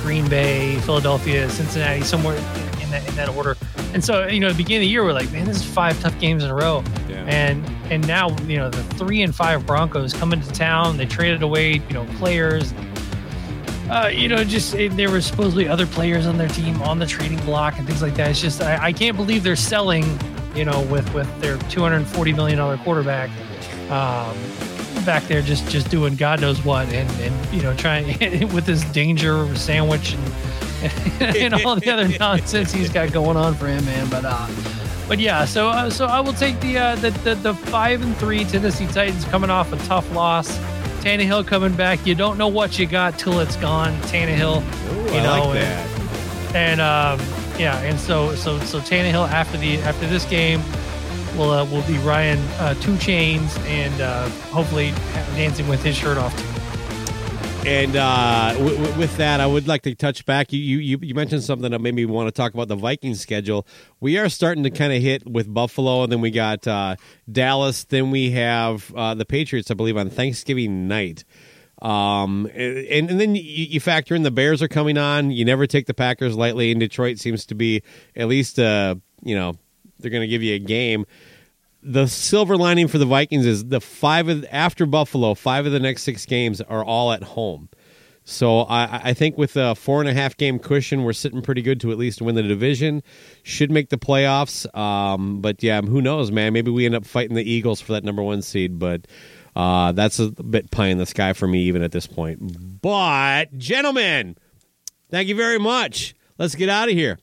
[0.00, 3.54] Green Bay, Philadelphia, Cincinnati, somewhere in that in that order.
[3.92, 5.64] And so you know, at the beginning of the year, we're like, man, this is
[5.64, 6.84] five tough games in a row.
[7.08, 7.24] Yeah.
[7.26, 10.96] And and now you know the three and five Broncos come into town.
[10.96, 12.72] They traded away you know players.
[13.90, 17.44] Uh, you know, just there were supposedly other players on their team on the trading
[17.44, 18.30] block and things like that.
[18.30, 20.04] It's just I, I can't believe they're selling.
[20.54, 23.30] You know, with with their two hundred forty million dollar quarterback.
[23.90, 24.36] Um,
[25.04, 28.06] back there just just doing God knows what and and you know trying
[28.54, 30.32] with this danger sandwich and
[31.20, 34.08] and all the other nonsense he's got going on for him, man.
[34.08, 34.48] But uh,
[35.08, 38.16] but yeah, so uh, so I will take the, uh, the the the five and
[38.16, 40.58] three Tennessee Titans coming off a tough loss.
[41.00, 42.06] Tannehill coming back.
[42.06, 43.98] You don't know what you got till it's gone.
[44.02, 47.26] Tannehill, Ooh, you know, like and, and um,
[47.58, 50.62] yeah, and so so so Tannehill after the after this game
[51.36, 54.92] will uh, will be Ryan uh, Two Chains and uh, hopefully
[55.34, 56.59] dancing with his shirt off too.
[57.66, 60.52] And uh, w- w- with that, I would like to touch back.
[60.52, 63.66] You, you you mentioned something that made me want to talk about the Vikings schedule.
[64.00, 66.96] We are starting to kind of hit with Buffalo, and then we got uh,
[67.30, 67.84] Dallas.
[67.84, 71.24] Then we have uh, the Patriots, I believe, on Thanksgiving night.
[71.82, 75.30] Um, and, and then you, you factor in the Bears are coming on.
[75.30, 77.82] You never take the Packers lightly, and Detroit seems to be
[78.16, 79.54] at least, uh, you know,
[79.98, 81.04] they're going to give you a game
[81.82, 85.80] the silver lining for the Vikings is the five of after Buffalo, five of the
[85.80, 87.68] next six games are all at home.
[88.24, 91.62] So I, I think with a four and a half game cushion, we're sitting pretty
[91.62, 93.02] good to at least win the division.
[93.42, 94.72] Should make the playoffs.
[94.76, 96.52] Um, but yeah, who knows, man?
[96.52, 98.78] Maybe we end up fighting the Eagles for that number one seed.
[98.78, 99.06] But
[99.56, 102.80] uh, that's a bit pie in the sky for me, even at this point.
[102.82, 104.36] But gentlemen,
[105.10, 106.14] thank you very much.
[106.38, 107.18] Let's get out of here.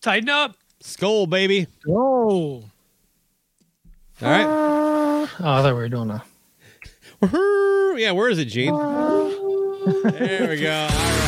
[0.00, 0.56] Tighten up.
[0.80, 1.66] Skull, baby.
[1.88, 2.62] Oh,
[4.22, 4.46] All right.
[4.46, 5.34] Ah.
[5.40, 6.22] Oh, I thought we were doing a.
[7.98, 8.72] Yeah, where is it, Gene?
[8.72, 9.28] Ah.
[10.04, 10.72] there we go.
[10.72, 11.27] All right.